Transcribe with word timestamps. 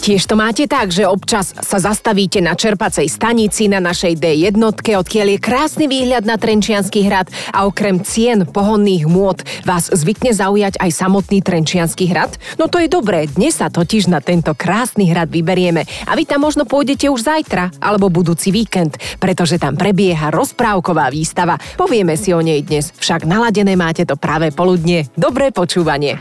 Tiež 0.00 0.24
to 0.24 0.32
máte 0.32 0.64
tak, 0.64 0.88
že 0.88 1.04
občas 1.04 1.52
sa 1.52 1.76
zastavíte 1.76 2.40
na 2.40 2.56
čerpacej 2.56 3.04
stanici 3.04 3.68
na 3.68 3.84
našej 3.84 4.16
D1, 4.16 4.56
odkiaľ 4.56 5.28
je 5.36 5.38
krásny 5.38 5.84
výhľad 5.92 6.24
na 6.24 6.40
Trenčiansky 6.40 7.04
hrad 7.04 7.28
a 7.52 7.68
okrem 7.68 8.00
cien 8.00 8.48
pohonných 8.48 9.04
môd 9.04 9.44
vás 9.68 9.92
zvykne 9.92 10.32
zaujať 10.32 10.80
aj 10.80 10.90
samotný 10.96 11.44
Trenčiansky 11.44 12.08
hrad? 12.08 12.32
No 12.56 12.72
to 12.72 12.80
je 12.80 12.88
dobré, 12.88 13.28
dnes 13.28 13.60
sa 13.60 13.68
totiž 13.68 14.08
na 14.08 14.24
tento 14.24 14.56
krásny 14.56 15.12
hrad 15.12 15.28
vyberieme 15.28 15.84
a 16.08 16.16
vy 16.16 16.24
tam 16.24 16.48
možno 16.48 16.64
pôjdete 16.64 17.12
už 17.12 17.20
zajtra 17.20 17.68
alebo 17.76 18.08
budúci 18.08 18.48
víkend, 18.56 18.96
pretože 19.20 19.60
tam 19.60 19.76
prebieha 19.76 20.32
rozprávková 20.32 21.12
výstava. 21.12 21.60
Povieme 21.76 22.16
si 22.16 22.32
o 22.32 22.40
nej 22.40 22.64
dnes, 22.64 22.88
však 22.96 23.28
naladené 23.28 23.76
máte 23.76 24.08
to 24.08 24.16
práve 24.16 24.48
poludne. 24.48 25.12
Dobré 25.12 25.52
počúvanie. 25.52 26.16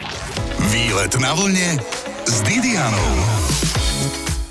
Výlet 0.68 1.16
na 1.24 1.32
vlne 1.32 1.80
s 2.28 2.44
Didianou. 2.44 3.39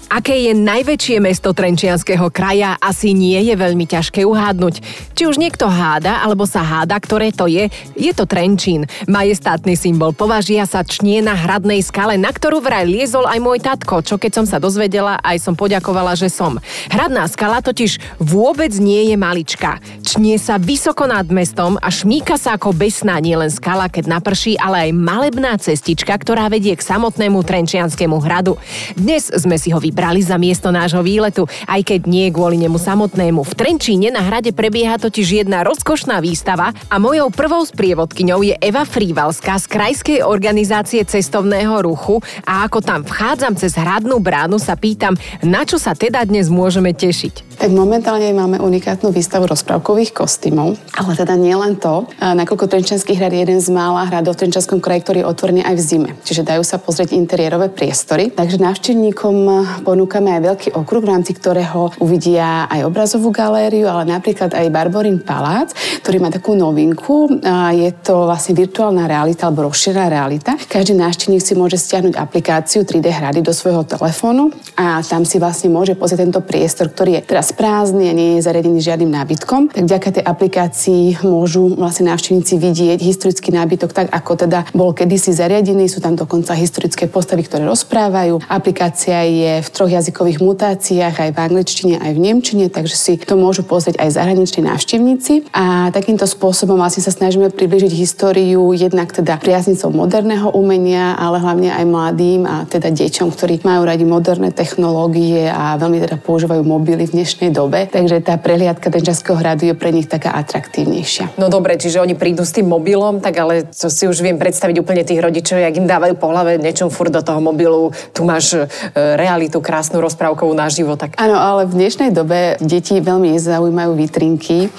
Aké 0.09 0.49
je 0.49 0.57
najväčšie 0.57 1.21
mesto 1.21 1.53
Trenčianského 1.53 2.33
kraja, 2.33 2.81
asi 2.81 3.13
nie 3.13 3.37
je 3.45 3.53
veľmi 3.53 3.85
ťažké 3.85 4.25
uhádnuť. 4.25 4.81
Či 5.13 5.29
už 5.29 5.37
niekto 5.37 5.69
háda, 5.69 6.25
alebo 6.25 6.49
sa 6.49 6.65
háda, 6.65 6.97
ktoré 6.97 7.29
to 7.29 7.45
je, 7.45 7.69
je 7.93 8.13
to 8.17 8.25
Trenčín. 8.25 8.89
Majestátny 9.05 9.77
symbol 9.77 10.17
považia 10.17 10.65
sa 10.65 10.81
čnie 10.81 11.21
na 11.21 11.37
hradnej 11.37 11.85
skale, 11.85 12.17
na 12.17 12.33
ktorú 12.33 12.65
vraj 12.65 12.89
liezol 12.89 13.29
aj 13.29 13.37
môj 13.37 13.61
tatko, 13.61 14.01
čo 14.01 14.17
keď 14.17 14.33
som 14.33 14.47
sa 14.49 14.57
dozvedela, 14.57 15.21
aj 15.21 15.45
som 15.45 15.53
poďakovala, 15.53 16.17
že 16.17 16.33
som. 16.33 16.57
Hradná 16.89 17.29
skala 17.29 17.61
totiž 17.61 18.01
vôbec 18.17 18.73
nie 18.81 19.13
je 19.13 19.17
malička. 19.21 19.77
Čnie 20.09 20.41
sa 20.41 20.57
vysoko 20.57 21.05
nad 21.05 21.29
mestom 21.29 21.77
a 21.85 21.93
šmíka 21.93 22.41
sa 22.41 22.57
ako 22.57 22.73
besná 22.73 23.21
nielen 23.21 23.53
skala, 23.53 23.93
keď 23.93 24.09
naprší, 24.09 24.57
ale 24.57 24.89
aj 24.89 24.97
malebná 24.97 25.53
cestička, 25.61 26.17
ktorá 26.17 26.49
vedie 26.49 26.73
k 26.73 26.81
samotnému 26.81 27.45
Trenčianskému 27.45 28.17
hradu. 28.25 28.57
Dnes 28.97 29.29
sme 29.29 29.61
si 29.61 29.69
ho 29.69 29.77
vybrali 29.77 29.98
brali 29.99 30.23
za 30.23 30.39
miesto 30.39 30.71
nášho 30.71 31.03
výletu, 31.03 31.51
aj 31.67 31.83
keď 31.83 32.07
nie 32.07 32.31
kvôli 32.31 32.55
nemu 32.63 32.79
samotnému. 32.79 33.43
V 33.43 33.53
Trenčíne 33.59 34.15
na 34.15 34.23
hrade 34.23 34.55
prebieha 34.55 34.95
totiž 34.95 35.43
jedna 35.43 35.67
rozkošná 35.67 36.23
výstava 36.23 36.71
a 36.87 36.97
mojou 37.03 37.35
prvou 37.35 37.67
sprievodkyňou 37.67 38.47
je 38.47 38.55
Eva 38.63 38.87
Frívalská 38.87 39.59
z 39.59 39.67
Krajskej 39.67 40.19
organizácie 40.23 41.03
cestovného 41.03 41.83
ruchu 41.83 42.23
a 42.47 42.63
ako 42.71 42.79
tam 42.79 43.03
vchádzam 43.03 43.59
cez 43.59 43.75
hradnú 43.75 44.23
bránu 44.23 44.63
sa 44.63 44.79
pýtam, 44.79 45.19
na 45.43 45.67
čo 45.67 45.83
sa 45.83 45.99
teda 45.99 46.23
dnes 46.23 46.47
môžeme 46.47 46.95
tešiť. 46.95 47.48
Tak 47.59 47.75
momentálne 47.75 48.31
máme 48.31 48.63
unikátnu 48.63 49.11
výstavu 49.11 49.51
rozprávkových 49.51 50.15
kostýmov, 50.15 50.79
ale 50.95 51.11
teda 51.19 51.35
nie 51.35 51.59
len 51.59 51.75
to. 51.75 52.07
Nakoľko 52.23 52.71
Trenčanský 52.71 53.19
hrad 53.19 53.35
je 53.35 53.43
jeden 53.43 53.59
z 53.59 53.75
mála 53.75 54.07
hradov 54.07 54.39
v 54.39 54.47
Trenčanskom 54.47 54.79
kraji, 54.79 55.03
ktorý 55.03 55.19
je 55.21 55.27
otvorený 55.27 55.61
aj 55.67 55.75
v 55.75 55.83
zime. 55.83 56.11
Čiže 56.23 56.47
dajú 56.47 56.63
sa 56.63 56.79
pozrieť 56.79 57.19
interiérové 57.19 57.67
priestory. 57.67 58.31
Takže 58.31 58.63
návštevníkom 58.63 59.37
ponúkame 59.83 60.39
aj 60.39 60.43
veľký 60.55 60.69
okruh, 60.79 61.03
v 61.03 61.11
rámci 61.11 61.35
ktorého 61.35 61.99
uvidia 61.99 62.71
aj 62.71 62.87
obrazovú 62.87 63.35
galériu, 63.35 63.91
ale 63.91 64.07
napríklad 64.07 64.55
aj 64.55 64.71
Barborín 64.71 65.19
Palác, 65.19 65.75
ktorý 66.07 66.23
má 66.23 66.31
takú 66.31 66.55
novinku. 66.55 67.43
Je 67.75 67.91
to 68.07 68.31
vlastne 68.31 68.55
virtuálna 68.55 69.11
realita 69.11 69.51
alebo 69.51 69.67
rozšírená 69.67 70.07
realita. 70.07 70.55
Každý 70.55 70.95
návštevník 70.95 71.43
si 71.43 71.59
môže 71.59 71.75
stiahnuť 71.75 72.23
aplikáciu 72.23 72.87
3D 72.87 73.11
hrady 73.11 73.43
do 73.43 73.51
svojho 73.51 73.83
telefónu 73.83 74.55
a 74.79 75.03
tam 75.03 75.27
si 75.27 75.43
vlastne 75.43 75.75
môže 75.75 75.99
pozrieť 75.99 76.23
tento 76.23 76.41
priestor, 76.47 76.95
ktorý 76.95 77.19
je 77.19 77.23
teraz 77.35 77.48
prázdny 77.55 78.11
a 78.11 78.17
nie 78.17 78.29
je 78.37 78.45
zariadený 78.45 78.81
žiadnym 78.83 79.13
nábytkom. 79.13 79.73
Tak 79.73 79.85
vďaka 79.85 80.09
tej 80.19 80.25
aplikácii 80.25 81.03
môžu 81.23 81.77
vlastne 81.79 82.11
návštevníci 82.11 82.59
vidieť 82.59 82.99
historický 82.99 83.55
nábytok 83.55 83.95
tak, 83.95 84.09
ako 84.11 84.49
teda 84.49 84.67
bol 84.75 84.97
kedysi 84.97 85.31
zariadený. 85.37 85.87
Sú 85.87 86.01
tam 86.01 86.17
dokonca 86.19 86.57
historické 86.59 87.07
postavy, 87.07 87.47
ktoré 87.47 87.69
rozprávajú. 87.69 88.43
Aplikácia 88.51 89.23
je 89.23 89.63
v 89.63 89.69
troch 89.71 89.93
jazykových 89.93 90.43
mutáciách, 90.43 91.15
aj 91.15 91.31
v 91.31 91.39
angličtine, 91.39 91.95
aj 92.03 92.13
v 92.17 92.23
nemčine, 92.23 92.67
takže 92.67 92.97
si 92.99 93.13
to 93.21 93.39
môžu 93.39 93.63
pozrieť 93.63 94.03
aj 94.03 94.19
zahraniční 94.19 94.67
návštevníci. 94.67 95.53
A 95.55 95.95
takýmto 95.95 96.27
spôsobom 96.27 96.75
vlastne 96.75 97.07
sa 97.07 97.15
snažíme 97.15 97.55
približiť 97.55 97.93
históriu 97.95 98.75
jednak 98.75 99.15
teda 99.15 99.39
priaznicov 99.39 99.95
moderného 99.95 100.51
umenia, 100.51 101.15
ale 101.15 101.39
hlavne 101.39 101.71
aj 101.71 101.85
mladým 101.87 102.43
a 102.43 102.67
teda 102.67 102.91
deťom, 102.91 103.31
ktorí 103.31 103.63
majú 103.63 103.87
radi 103.87 104.03
moderné 104.03 104.51
technológie 104.51 105.47
a 105.47 105.79
veľmi 105.79 106.03
teda 106.03 106.19
používajú 106.19 106.67
mobily 106.67 107.07
v 107.07 107.15
dnešnej 107.23 107.38
dobe. 107.47 107.87
Takže 107.87 108.19
tá 108.27 108.35
prehliadka 108.35 108.91
Denčanského 108.91 109.39
hradu 109.39 109.71
je 109.71 109.75
pre 109.79 109.95
nich 109.95 110.11
taká 110.11 110.35
atraktívnejšia. 110.35 111.39
No 111.39 111.47
dobre, 111.47 111.79
čiže 111.79 112.03
oni 112.03 112.19
prídu 112.19 112.43
s 112.43 112.51
tým 112.51 112.67
mobilom, 112.67 113.23
tak 113.23 113.39
ale 113.39 113.71
to 113.71 113.87
si 113.87 114.11
už 114.11 114.19
viem 114.19 114.35
predstaviť 114.35 114.83
úplne 114.83 115.07
tých 115.07 115.23
rodičov, 115.23 115.63
jak 115.63 115.79
im 115.79 115.87
dávajú 115.87 116.19
po 116.19 116.35
hlave 116.35 116.59
niečom 116.59 116.91
furt 116.91 117.15
do 117.15 117.23
toho 117.23 117.39
mobilu. 117.39 117.95
Tu 118.11 118.27
máš 118.27 118.59
e, 118.59 118.67
realitu 119.15 119.63
krásnu 119.63 120.03
rozprávkovú 120.03 120.51
naživo. 120.59 120.99
Tak... 120.99 121.15
Áno, 121.15 121.39
ale 121.39 121.71
v 121.71 121.79
dnešnej 121.79 122.11
dobe 122.11 122.59
deti 122.59 122.99
veľmi 122.99 123.39
zaujímajú 123.39 123.93
vitrinky 123.95 124.73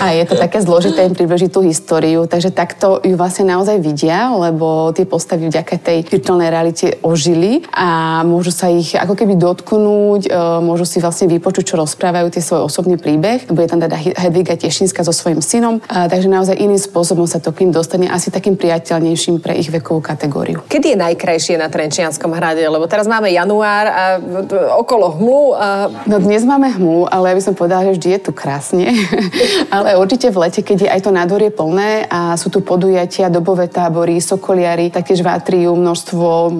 a 0.00 0.16
je 0.16 0.24
to 0.24 0.40
také 0.40 0.64
zložité 0.64 1.04
im 1.04 1.12
približiť 1.12 1.50
tú 1.52 1.60
históriu, 1.66 2.24
takže 2.24 2.54
takto 2.54 3.02
ju 3.04 3.18
vlastne 3.18 3.52
naozaj 3.52 3.82
vidia, 3.82 4.32
lebo 4.32 4.94
tie 4.94 5.04
postavy 5.04 5.50
vďaka 5.50 5.74
tej 5.82 5.98
virtuálnej 6.08 6.48
realite 6.48 6.86
ožili 7.02 7.66
a 7.74 8.22
môžu 8.22 8.54
sa 8.54 8.70
ich 8.70 8.94
ako 8.94 9.18
keby 9.18 9.34
dotknúť, 9.34 10.22
e, 10.26 10.30
môžu 10.62 10.86
si 10.86 11.02
vlastne 11.02 11.26
vypočuť, 11.26 11.74
čo 11.74 11.74
rozprávajú 11.76 12.05
tie 12.30 12.42
svoj 12.42 12.68
osobný 12.68 13.00
príbeh. 13.00 13.48
Bude 13.48 13.70
tam 13.70 13.80
teda 13.80 13.96
Hedviga 13.96 14.58
Tešinska 14.58 15.06
so 15.06 15.14
svojím 15.14 15.40
synom, 15.40 15.80
a 15.88 16.10
takže 16.10 16.28
naozaj 16.28 16.58
iným 16.58 16.78
spôsobom 16.78 17.24
sa 17.24 17.38
to 17.38 17.54
k 17.54 17.64
ním 17.64 17.72
dostane 17.72 18.10
asi 18.10 18.28
takým 18.28 18.58
priateľnejším 18.58 19.40
pre 19.40 19.56
ich 19.56 19.70
vekovú 19.70 20.02
kategóriu. 20.02 20.60
Kedy 20.66 20.94
je 20.94 20.98
najkrajšie 20.98 21.54
na 21.56 21.70
Trenčianskom 21.70 22.32
hrade? 22.34 22.62
Lebo 22.66 22.84
teraz 22.90 23.08
máme 23.08 23.30
január 23.30 23.86
a 23.86 24.04
okolo 24.76 25.16
hmlu. 25.16 25.42
A... 25.56 25.68
No 26.04 26.18
dnes 26.18 26.42
máme 26.42 26.72
hmlu, 26.76 27.08
ale 27.08 27.32
ja 27.32 27.34
by 27.38 27.42
som 27.42 27.54
povedala, 27.54 27.88
že 27.88 27.96
vždy 27.96 28.08
je 28.16 28.20
tu 28.20 28.32
krásne. 28.34 28.90
ale 29.74 29.96
určite 29.96 30.28
v 30.28 30.48
lete, 30.48 30.60
keď 30.60 30.78
je 30.86 30.92
aj 30.92 31.00
to 31.06 31.10
nádorie 31.14 31.50
plné 31.54 32.04
a 32.10 32.34
sú 32.34 32.50
tu 32.52 32.60
podujatia, 32.60 33.32
dobové 33.32 33.70
tábory, 33.70 34.18
sokoliary, 34.20 34.90
taktiež 34.90 35.22
v 35.22 35.30
atrium, 35.30 35.78
množstvo 35.80 36.50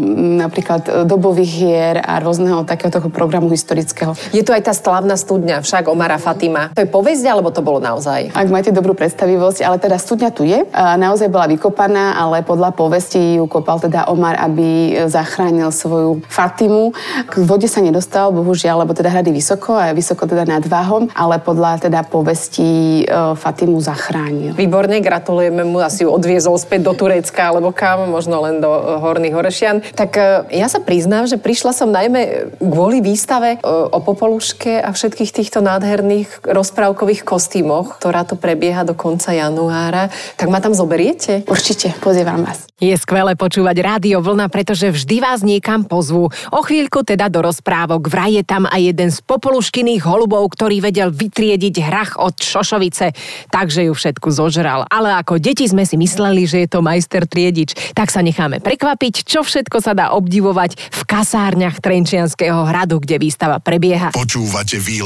napríklad 0.41 0.83
e, 0.87 0.91
dobových 1.05 1.53
hier 1.53 1.95
a 2.01 2.23
rôzneho 2.23 2.63
takéhoto 2.63 3.03
programu 3.11 3.51
historického. 3.51 4.15
Je 4.31 4.45
tu 4.47 4.55
aj 4.55 4.71
tá 4.71 4.75
slavná 4.77 5.19
studňa, 5.26 5.66
však 5.66 5.91
Omara 5.91 6.22
Fatima. 6.22 6.70
To 6.70 6.87
je 6.87 6.87
povesť, 6.87 7.26
alebo 7.26 7.50
to 7.50 7.66
bolo 7.66 7.82
naozaj? 7.82 8.31
Ak 8.31 8.47
máte 8.47 8.70
dobrú 8.70 8.94
predstavivosť, 8.94 9.66
ale 9.66 9.82
teda 9.82 9.98
studňa 9.98 10.31
tu 10.31 10.47
je. 10.47 10.62
Naozaj 10.70 11.26
bola 11.26 11.50
vykopaná, 11.50 12.14
ale 12.14 12.47
podľa 12.47 12.70
povesti 12.70 13.42
ju 13.42 13.50
kopal 13.50 13.82
teda 13.82 14.06
Omar, 14.06 14.38
aby 14.38 14.94
zachránil 15.10 15.75
svoju 15.75 16.22
Fatimu. 16.31 16.94
K 17.26 17.34
vode 17.42 17.66
sa 17.66 17.82
nedostal, 17.82 18.31
bohužiaľ, 18.31 18.86
lebo 18.86 18.94
teda 18.94 19.10
hrady 19.10 19.34
vysoko 19.34 19.75
a 19.75 19.91
vysoko 19.91 20.31
teda 20.31 20.47
nad 20.47 20.62
váhom, 20.62 21.10
ale 21.16 21.42
podľa 21.42 21.88
teda 21.91 22.06
povesti 22.06 23.03
e, 23.03 23.34
Fatimu 23.34 23.81
zachránil. 23.81 24.53
Výborne, 24.54 25.03
gratulujeme 25.03 25.65
mu, 25.65 25.81
asi 25.81 26.04
ju 26.06 26.12
odviezol 26.12 26.60
späť 26.60 26.86
do 26.86 26.92
Turecka 26.92 27.50
alebo 27.50 27.72
kam, 27.72 28.06
možno 28.12 28.38
len 28.44 28.60
do 28.60 28.69
e, 28.69 28.81
Horných 29.00 29.34
Horešian. 29.34 29.76
Tak 29.97 30.10
e, 30.15 30.22
ja 30.54 30.69
sa 30.69 30.78
priznám, 30.78 31.25
že 31.25 31.41
prišla 31.41 31.72
som 31.72 31.88
najmä 31.91 32.53
kvôli 32.60 33.00
výstave 33.00 33.59
o 33.65 33.98
Popoluške 34.04 34.84
a 34.84 34.92
všetkých 35.16 35.49
týchto 35.49 35.65
nádherných 35.65 36.44
rozprávkových 36.44 37.25
kostýmoch, 37.25 37.97
ktorá 37.97 38.28
to 38.28 38.37
prebieha 38.37 38.84
do 38.84 38.93
konca 38.93 39.32
januára. 39.32 40.12
Tak 40.37 40.53
ma 40.53 40.60
tam 40.60 40.77
zoberiete? 40.77 41.41
Určite, 41.49 41.97
pozývam 42.04 42.44
vás. 42.44 42.69
Je 42.77 42.93
skvelé 42.93 43.32
počúvať 43.32 43.81
Rádio 43.81 44.21
Vlna, 44.21 44.53
pretože 44.53 44.93
vždy 44.93 45.25
vás 45.25 45.41
niekam 45.41 45.88
pozvú. 45.88 46.28
O 46.53 46.60
chvíľku 46.60 47.00
teda 47.00 47.32
do 47.32 47.41
rozprávok. 47.41 48.12
Vraj 48.12 48.37
je 48.37 48.44
tam 48.44 48.69
aj 48.69 48.93
jeden 48.93 49.09
z 49.09 49.25
popoluškyných 49.25 50.04
holubov, 50.04 50.53
ktorý 50.53 50.84
vedel 50.84 51.09
vytriediť 51.09 51.75
hrach 51.81 52.21
od 52.21 52.37
Šošovice. 52.37 53.16
Takže 53.48 53.88
ju 53.88 53.97
všetku 53.97 54.28
zožral. 54.28 54.84
Ale 54.93 55.16
ako 55.16 55.41
deti 55.41 55.65
sme 55.65 55.88
si 55.88 55.97
mysleli, 55.97 56.44
že 56.44 56.69
je 56.69 56.77
to 56.77 56.84
majster 56.84 57.24
triedič. 57.24 57.72
Tak 57.97 58.13
sa 58.13 58.21
necháme 58.21 58.60
prekvapiť, 58.60 59.24
čo 59.24 59.41
všetko 59.41 59.80
sa 59.80 59.97
dá 59.97 60.13
obdivovať 60.13 60.77
v 60.77 61.01
kasárniach 61.09 61.80
Trenčianského 61.80 62.68
hradu, 62.68 63.01
kde 63.01 63.16
výstava 63.16 63.57
prebieha. 63.57 64.13
Počúvate 64.13 64.77
výlet 64.77 65.05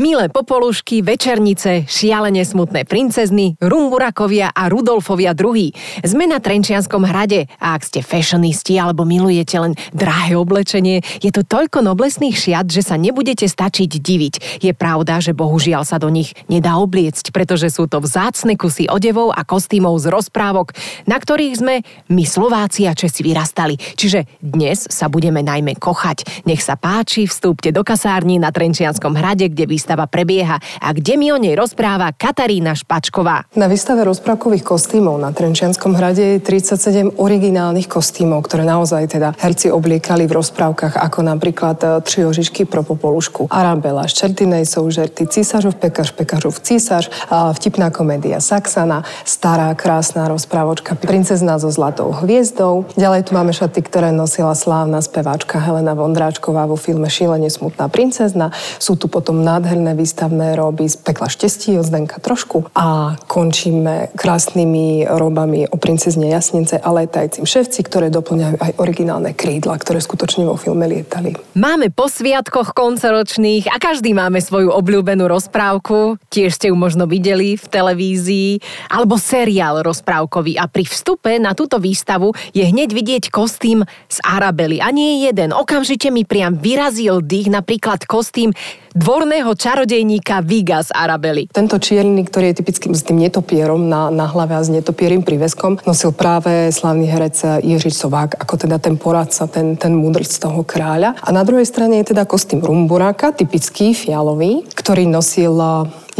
Milé 0.00 0.32
popolušky, 0.32 1.04
večernice, 1.04 1.84
šialene 1.84 2.40
smutné 2.40 2.88
princezny, 2.88 3.60
Rumburakovia 3.60 4.48
a 4.48 4.72
Rudolfovia 4.72 5.36
II. 5.36 5.76
Sme 6.00 6.24
na 6.24 6.40
Trenčianskom 6.40 7.04
hrade 7.04 7.52
a 7.60 7.76
ak 7.76 7.84
ste 7.84 8.00
fashionisti 8.00 8.80
alebo 8.80 9.04
milujete 9.04 9.60
len 9.60 9.76
drahé 9.92 10.40
oblečenie, 10.40 11.04
je 11.20 11.28
tu 11.28 11.44
toľko 11.44 11.84
noblesných 11.84 12.32
šiat, 12.32 12.72
že 12.72 12.80
sa 12.80 12.96
nebudete 12.96 13.44
stačiť 13.44 14.00
diviť. 14.00 14.64
Je 14.64 14.72
pravda, 14.72 15.20
že 15.20 15.36
bohužiaľ 15.36 15.84
sa 15.84 16.00
do 16.00 16.08
nich 16.08 16.32
nedá 16.48 16.80
obliecť, 16.80 17.28
pretože 17.28 17.68
sú 17.68 17.84
to 17.84 18.00
vzácne 18.00 18.56
kusy 18.56 18.88
odevov 18.88 19.36
a 19.36 19.44
kostýmov 19.44 20.00
z 20.00 20.08
rozprávok, 20.16 20.72
na 21.04 21.20
ktorých 21.20 21.60
sme 21.60 21.84
my 22.08 22.24
Slováci 22.24 22.88
a 22.88 22.96
Česi 22.96 23.20
vyrastali. 23.20 23.76
Čiže 23.76 24.24
dnes 24.40 24.88
sa 24.88 25.12
budeme 25.12 25.44
najmä 25.44 25.76
kochať. 25.76 26.48
Nech 26.48 26.64
sa 26.64 26.80
páči, 26.80 27.28
vstúpte 27.28 27.68
do 27.68 27.84
kasárni 27.84 28.40
na 28.40 28.48
Trenčianskom 28.48 29.12
hrade, 29.12 29.52
kde 29.52 29.68
vy 29.68 29.89
výstava 29.90 30.06
prebieha 30.06 30.54
a 30.78 30.88
kde 30.94 31.18
mi 31.18 31.34
o 31.34 31.38
nej 31.42 31.58
rozpráva 31.58 32.14
Katarína 32.14 32.78
Špačková. 32.78 33.50
Na 33.58 33.66
výstave 33.66 34.06
rozprávkových 34.06 34.62
kostýmov 34.62 35.18
na 35.18 35.34
Trenčianskom 35.34 35.98
hrade 35.98 36.38
je 36.38 36.38
37 36.38 37.18
originálnych 37.18 37.90
kostýmov, 37.90 38.46
ktoré 38.46 38.62
naozaj 38.62 39.18
teda 39.18 39.34
herci 39.34 39.66
obliekali 39.74 40.30
v 40.30 40.38
rozprávkach, 40.38 40.94
ako 40.94 41.26
napríklad 41.26 41.78
e, 41.82 41.86
Tri 42.06 42.22
ožičky 42.22 42.70
pro 42.70 42.86
popolušku, 42.86 43.50
Arabela, 43.50 44.06
Ščertinej 44.06 44.62
soužerty, 44.62 45.26
Císařov 45.26 45.74
pekař, 45.82 46.14
pekařov 46.14 46.54
císař, 46.62 47.10
vtipná 47.58 47.90
komédia 47.90 48.38
Saxana, 48.38 49.02
stará 49.26 49.74
krásna 49.74 50.30
rozprávočka 50.30 50.94
Princezna 50.94 51.58
so 51.58 51.74
zlatou 51.74 52.14
hviezdou. 52.14 52.86
Ďalej 52.94 53.26
tu 53.26 53.34
máme 53.34 53.50
šaty, 53.50 53.82
ktoré 53.82 54.14
nosila 54.14 54.54
slávna 54.54 55.02
speváčka 55.02 55.58
Helena 55.58 55.98
Vondráčková 55.98 56.70
vo 56.70 56.78
filme 56.78 57.10
Šílenie 57.10 57.50
smutná 57.50 57.90
princezna. 57.90 58.54
Sú 58.78 58.94
tu 58.94 59.10
potom 59.10 59.42
nádherné 59.42 59.79
výstavné 59.96 60.54
roby 60.54 60.86
z 60.86 61.00
pekla 61.00 61.32
štestí 61.32 61.74
od 61.80 61.88
Zdenka 61.88 62.20
trošku 62.20 62.68
a 62.76 63.16
končíme 63.24 64.12
krásnymi 64.14 65.08
robami 65.08 65.64
o 65.70 65.76
princezne 65.80 66.28
Jasnice 66.28 66.76
a 66.76 66.88
letajcím 66.92 67.48
ševci, 67.48 67.80
ktoré 67.82 68.12
doplňajú 68.12 68.56
aj 68.60 68.72
originálne 68.76 69.32
krídla, 69.32 69.80
ktoré 69.80 70.04
skutočne 70.04 70.44
vo 70.44 70.60
filme 70.60 70.84
lietali. 70.84 71.32
Máme 71.56 71.88
po 71.88 72.06
sviatkoch 72.06 72.76
koncoročných 72.76 73.72
a 73.72 73.80
každý 73.80 74.12
máme 74.12 74.44
svoju 74.44 74.68
obľúbenú 74.70 75.26
rozprávku. 75.30 76.20
Tiež 76.28 76.60
ste 76.60 76.68
ju 76.68 76.76
možno 76.76 77.08
videli 77.08 77.56
v 77.56 77.66
televízii. 77.66 78.50
Alebo 78.90 79.16
seriál 79.16 79.80
rozprávkový. 79.80 80.58
A 80.58 80.66
pri 80.66 80.84
vstupe 80.84 81.38
na 81.40 81.54
túto 81.54 81.78
výstavu 81.80 82.34
je 82.50 82.66
hneď 82.66 82.90
vidieť 82.90 83.24
kostým 83.30 83.86
z 84.10 84.18
Arabely. 84.26 84.82
A 84.82 84.90
nie 84.90 85.24
jeden. 85.24 85.54
Okamžite 85.54 86.10
mi 86.10 86.26
priam 86.26 86.58
vyrazil 86.58 87.22
dých 87.22 87.48
napríklad 87.48 88.04
kostým 88.04 88.50
dvorného 88.94 89.54
čarodejníka 89.54 90.42
Viga 90.42 90.82
z 90.82 90.90
Arabely. 90.90 91.46
Tento 91.50 91.78
čierny, 91.78 92.26
ktorý 92.26 92.52
je 92.52 92.58
typickým 92.62 92.92
s 92.94 93.06
tým 93.06 93.22
netopierom 93.22 93.86
na, 93.86 94.10
na 94.10 94.26
hlave 94.26 94.58
a 94.58 94.62
s 94.62 94.70
netopierým 94.72 95.22
príveskom, 95.22 95.78
nosil 95.86 96.10
práve 96.10 96.70
slavný 96.74 97.06
herec 97.06 97.62
Jiří 97.62 97.90
Sovák, 97.90 98.38
ako 98.38 98.54
teda 98.66 98.82
ten 98.82 98.98
poradca, 98.98 99.46
ten, 99.46 99.78
ten 99.78 99.94
múdrc 99.94 100.30
toho 100.30 100.66
kráľa. 100.66 101.14
A 101.22 101.28
na 101.30 101.46
druhej 101.46 101.66
strane 101.66 102.02
je 102.02 102.10
teda 102.10 102.26
kostým 102.26 102.62
Rumburáka, 102.62 103.32
typický 103.34 103.94
fialový, 103.94 104.66
ktorý 104.74 105.06
nosil 105.06 105.54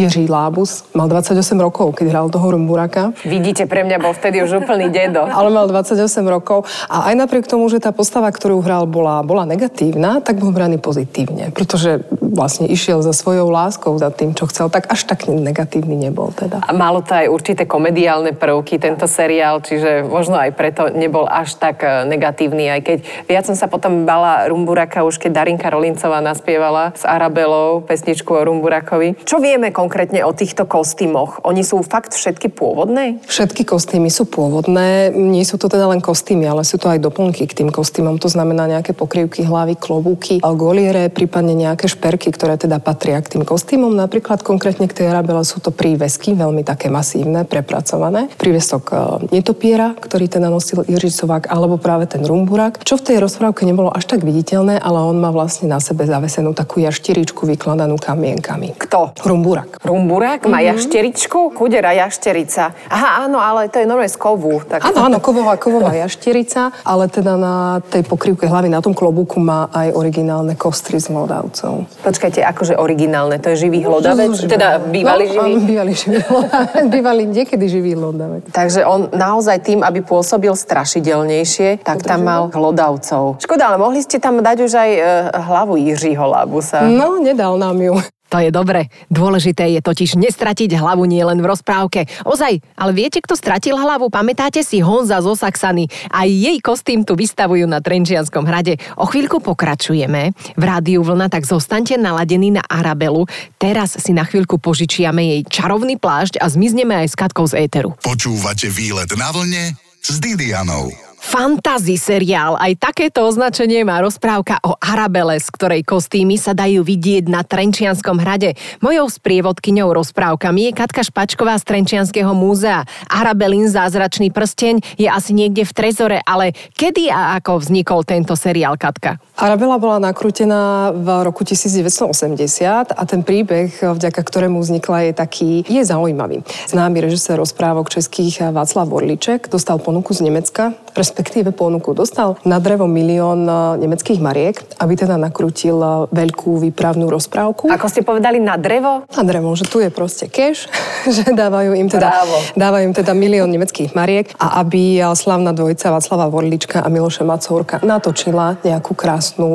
Jiří 0.01 0.29
Lábus. 0.29 0.89
Mal 0.97 1.09
28 1.09 1.61
rokov, 1.61 1.93
keď 1.93 2.07
hral 2.09 2.27
toho 2.33 2.57
Rumburaka. 2.57 3.13
Vidíte, 3.29 3.69
pre 3.69 3.85
mňa 3.85 4.01
bol 4.01 4.17
vtedy 4.17 4.41
už 4.41 4.65
úplný 4.65 4.89
dedo. 4.89 5.29
Ale 5.39 5.53
mal 5.53 5.69
28 5.69 6.01
rokov 6.25 6.65
a 6.89 7.13
aj 7.13 7.15
napriek 7.21 7.45
tomu, 7.45 7.69
že 7.69 7.83
tá 7.83 7.93
postava, 7.93 8.33
ktorú 8.33 8.65
hral, 8.65 8.89
bola, 8.89 9.21
bola 9.21 9.45
negatívna, 9.45 10.25
tak 10.25 10.41
bol 10.41 10.51
braný 10.55 10.81
pozitívne, 10.81 11.53
pretože 11.53 12.03
vlastne 12.19 12.71
išiel 12.71 13.03
za 13.05 13.13
svojou 13.13 13.51
láskou, 13.51 13.93
za 13.99 14.09
tým, 14.15 14.33
čo 14.33 14.47
chcel, 14.49 14.71
tak 14.71 14.87
až 14.89 15.05
tak 15.05 15.27
negatívny 15.27 15.99
nebol 15.99 16.31
teda. 16.33 16.63
A 16.65 16.73
malo 16.73 17.03
to 17.03 17.13
aj 17.13 17.27
určité 17.29 17.67
komediálne 17.67 18.33
prvky, 18.33 18.79
tento 18.79 19.11
seriál, 19.11 19.61
čiže 19.61 20.07
možno 20.07 20.39
aj 20.39 20.55
preto 20.55 20.89
nebol 20.89 21.27
až 21.27 21.59
tak 21.59 21.83
e, 21.83 22.07
negatívny, 22.07 22.71
aj 22.71 22.81
keď 22.87 22.99
viac 23.27 23.45
som 23.51 23.59
sa 23.59 23.67
potom 23.67 24.07
bala 24.07 24.47
Rumburaka 24.47 25.03
už 25.03 25.19
keď 25.19 25.43
Darinka 25.43 25.69
Rolincová 25.69 26.23
naspievala 26.23 26.95
s 26.95 27.03
Arabelou 27.03 27.83
pesničku 27.83 28.31
o 28.31 28.47
Rumburakovi. 28.47 29.27
Čo 29.27 29.43
vieme 29.43 29.75
konkrétne 29.75 29.90
konkrétne 29.91 30.23
o 30.23 30.31
týchto 30.31 30.71
kostýmoch? 30.71 31.43
Oni 31.43 31.67
sú 31.67 31.83
fakt 31.83 32.15
všetky 32.15 32.55
pôvodné? 32.55 33.19
Všetky 33.27 33.67
kostýmy 33.67 34.07
sú 34.07 34.23
pôvodné. 34.23 35.11
Nie 35.11 35.43
sú 35.43 35.59
to 35.59 35.67
teda 35.67 35.91
len 35.91 35.99
kostýmy, 35.99 36.47
ale 36.47 36.63
sú 36.63 36.79
to 36.79 36.87
aj 36.87 37.03
doplnky 37.03 37.51
k 37.51 37.59
tým 37.59 37.75
kostýmom. 37.75 38.23
To 38.23 38.31
znamená 38.31 38.71
nejaké 38.71 38.95
pokrývky 38.95 39.43
hlavy, 39.43 39.75
klobúky, 39.75 40.39
goliere, 40.55 41.11
prípadne 41.11 41.59
nejaké 41.59 41.91
šperky, 41.91 42.31
ktoré 42.31 42.55
teda 42.55 42.79
patria 42.79 43.19
k 43.19 43.35
tým 43.35 43.43
kostýmom. 43.43 43.91
Napríklad 43.91 44.47
konkrétne 44.47 44.87
k 44.87 44.95
tej 44.95 45.11
Arabele 45.11 45.43
sú 45.43 45.59
to 45.59 45.75
prívesky, 45.75 46.39
veľmi 46.39 46.63
také 46.63 46.87
masívne, 46.87 47.43
prepracované. 47.43 48.31
Prívesok 48.39 48.95
e, 48.95 48.95
netopiera, 49.35 49.99
ktorý 49.99 50.31
teda 50.31 50.47
nosil 50.47 50.87
Sovák, 50.87 51.51
alebo 51.51 51.83
práve 51.83 52.07
ten 52.07 52.23
rumburak, 52.23 52.87
čo 52.87 52.95
v 52.95 53.11
tej 53.11 53.17
rozprávke 53.19 53.67
nebolo 53.67 53.91
až 53.91 54.07
tak 54.07 54.23
viditeľné, 54.23 54.79
ale 54.79 55.03
on 55.03 55.19
má 55.19 55.35
vlastne 55.35 55.67
na 55.67 55.83
sebe 55.83 56.07
zavesenú 56.07 56.55
takú 56.55 56.79
jaštiričku 56.79 57.43
vykladanú 57.43 57.99
kamienkami. 57.99 58.79
Kto? 58.79 59.19
Rumburak. 59.27 59.70
Rumburák 59.79 60.51
má 60.51 60.59
mm-hmm. 60.59 60.71
jašteričku? 60.75 61.39
Kudera 61.55 61.93
jašterica. 61.95 62.75
Aha, 62.91 63.29
áno, 63.29 63.39
ale 63.39 63.71
to 63.71 63.79
je 63.79 63.87
normálne 63.87 64.11
z 64.11 64.19
kovu. 64.19 64.61
Tak... 64.67 64.83
Áno, 64.83 65.07
áno, 65.07 65.19
kovová, 65.23 65.55
kovová 65.57 65.95
jašterica, 65.95 66.75
ale 66.83 67.07
teda 67.07 67.39
na 67.39 67.79
tej 67.79 68.03
pokrývke 68.03 68.51
hlavy, 68.51 68.69
na 68.73 68.83
tom 68.83 68.93
klobúku 68.93 69.39
má 69.39 69.71
aj 69.71 69.95
originálne 69.95 70.59
kostry 70.59 70.99
z 70.99 71.13
hlodavcov. 71.13 71.87
Počkajte, 72.03 72.43
akože 72.43 72.75
originálne, 72.77 73.39
to 73.39 73.53
je 73.55 73.69
živý 73.69 73.87
hlodavec? 73.87 74.35
No, 74.35 74.51
teda 74.51 74.81
bývalý 74.81 75.25
no, 75.31 75.33
živý? 75.35 75.53
Áno, 75.55 75.67
bývalý 75.67 75.93
živý 75.95 76.19
hlodavec, 76.27 76.85
bývalý 76.97 77.23
niekedy 77.31 77.65
živý 77.69 77.93
hlodavec. 77.95 78.43
Takže 78.51 78.83
on 78.85 79.11
naozaj 79.15 79.63
tým, 79.63 79.81
aby 79.87 80.03
pôsobil 80.03 80.53
strašidelnejšie, 80.53 81.85
tak 81.85 82.03
tam 82.03 82.27
mal 82.27 82.43
hlodavcov. 82.51 83.41
Škoda, 83.43 83.73
ale 83.73 83.79
mohli 83.79 84.03
ste 84.03 84.19
tam 84.19 84.41
dať 84.41 84.59
už 84.67 84.73
aj 84.75 84.91
e, 84.91 85.01
hlavu 85.39 85.75
Jiřího 85.77 86.25
Labusa. 86.27 86.85
No, 86.87 87.19
nedal 87.23 87.57
nám 87.59 87.79
ju. 87.81 87.95
To 88.31 88.39
je 88.39 88.55
dobre. 88.55 88.87
Dôležité 89.11 89.75
je 89.75 89.83
totiž 89.83 90.15
nestratiť 90.15 90.79
hlavu 90.79 91.03
nielen 91.03 91.43
v 91.43 91.51
rozprávke. 91.51 92.07
Ozaj, 92.23 92.63
ale 92.79 92.93
viete, 92.95 93.19
kto 93.19 93.35
stratil 93.35 93.75
hlavu? 93.75 94.07
Pamätáte 94.07 94.63
si 94.63 94.79
Honza 94.79 95.19
zo 95.19 95.35
Saxany? 95.35 95.91
Aj 96.15 96.31
jej 96.31 96.63
kostým 96.63 97.03
tu 97.03 97.19
vystavujú 97.19 97.67
na 97.67 97.83
Trenčianskom 97.83 98.47
hrade. 98.47 98.79
O 98.95 99.11
chvíľku 99.11 99.43
pokračujeme. 99.43 100.31
V 100.55 100.63
rádiu 100.63 101.03
Vlna 101.03 101.27
tak 101.27 101.43
zostaňte 101.43 101.99
naladení 101.99 102.55
na 102.55 102.63
Arabelu. 102.71 103.27
Teraz 103.59 103.99
si 103.99 104.15
na 104.15 104.23
chvíľku 104.23 104.63
požičiame 104.63 105.27
jej 105.27 105.43
čarovný 105.51 105.99
plášť 105.99 106.39
a 106.39 106.47
zmizneme 106.47 106.95
aj 107.03 107.11
s 107.11 107.19
Katkou 107.19 107.51
z 107.51 107.67
éteru. 107.67 107.99
Počúvate 107.99 108.71
výlet 108.71 109.11
na 109.19 109.35
vlne 109.35 109.75
s 110.07 110.23
Didianou. 110.23 111.10
Fantasy 111.21 112.01
seriál. 112.01 112.57
Aj 112.57 112.73
takéto 112.81 113.29
označenie 113.29 113.85
má 113.85 114.01
rozprávka 114.01 114.57
o 114.65 114.73
Arabele, 114.81 115.37
z 115.37 115.53
ktorej 115.53 115.85
kostýmy 115.85 116.41
sa 116.41 116.57
dajú 116.57 116.81
vidieť 116.81 117.29
na 117.29 117.45
Trenčianskom 117.45 118.17
hrade. 118.17 118.57
Mojou 118.81 119.05
sprievodkyňou 119.13 119.93
rozprávkami 119.93 120.73
je 120.73 120.73
Katka 120.73 121.05
Špačková 121.05 121.61
z 121.61 121.69
Trenčianského 121.69 122.33
múzea. 122.33 122.89
Arabelin 123.13 123.69
zázračný 123.69 124.33
prsteň 124.33 124.81
je 124.97 125.13
asi 125.13 125.37
niekde 125.37 125.69
v 125.69 125.73
Trezore, 125.77 126.19
ale 126.25 126.57
kedy 126.73 127.13
a 127.13 127.37
ako 127.37 127.69
vznikol 127.69 128.01
tento 128.09 128.33
seriál, 128.33 128.81
Katka? 128.81 129.21
Arabela 129.37 129.77
bola 129.77 130.01
nakrútená 130.01 130.89
v 130.97 131.09
roku 131.21 131.45
1980 131.45 132.97
a 132.97 133.03
ten 133.05 133.21
príbeh, 133.21 133.69
vďaka 133.77 134.25
ktorému 134.25 134.57
vznikla, 134.57 135.13
je 135.13 135.13
taký, 135.13 135.51
je 135.69 135.85
zaujímavý. 135.85 136.41
Známy 136.73 137.05
režisér 137.05 137.37
rozprávok 137.37 137.93
českých 137.93 138.53
Václav 138.57 138.89
Vorliček 138.89 139.53
dostal 139.53 139.77
ponuku 139.77 140.17
z 140.17 140.25
Nemecka, 140.25 140.73
respektíve 140.95 141.55
ponuku 141.55 141.95
dostal 141.95 142.37
na 142.45 142.59
drevo 142.59 142.87
milión 142.87 143.47
e, 143.47 143.83
nemeckých 143.85 144.21
mariek, 144.21 144.57
aby 144.79 144.95
teda 144.97 145.17
nakrútil 145.17 145.79
e, 145.81 145.89
veľkú 146.11 146.61
výpravnú 146.71 147.09
rozprávku. 147.09 147.71
Ako 147.71 147.87
ste 147.91 148.07
povedali, 148.07 148.43
na 148.43 148.57
drevo? 148.57 149.07
Na 149.11 149.23
drevo, 149.23 149.53
že 149.55 149.67
tu 149.67 149.79
je 149.83 149.91
proste 149.93 150.27
cash, 150.27 150.67
že 151.15 151.31
dávajú 151.31 151.75
im 151.77 151.89
teda, 151.89 152.25
dávajú 152.55 152.83
im 152.91 152.95
teda 152.95 153.13
milión 153.15 153.51
nemeckých 153.51 153.93
mariek 153.95 154.33
a 154.39 154.63
aby 154.63 154.99
e, 154.99 155.03
slavná 155.15 155.53
dvojica 155.53 155.93
Václava 155.93 156.31
Vorlička 156.31 156.83
a 156.83 156.89
Miloša 156.89 157.27
Macourka 157.27 157.77
natočila 157.83 158.61
nejakú 158.63 158.95
krásnu, 158.95 159.51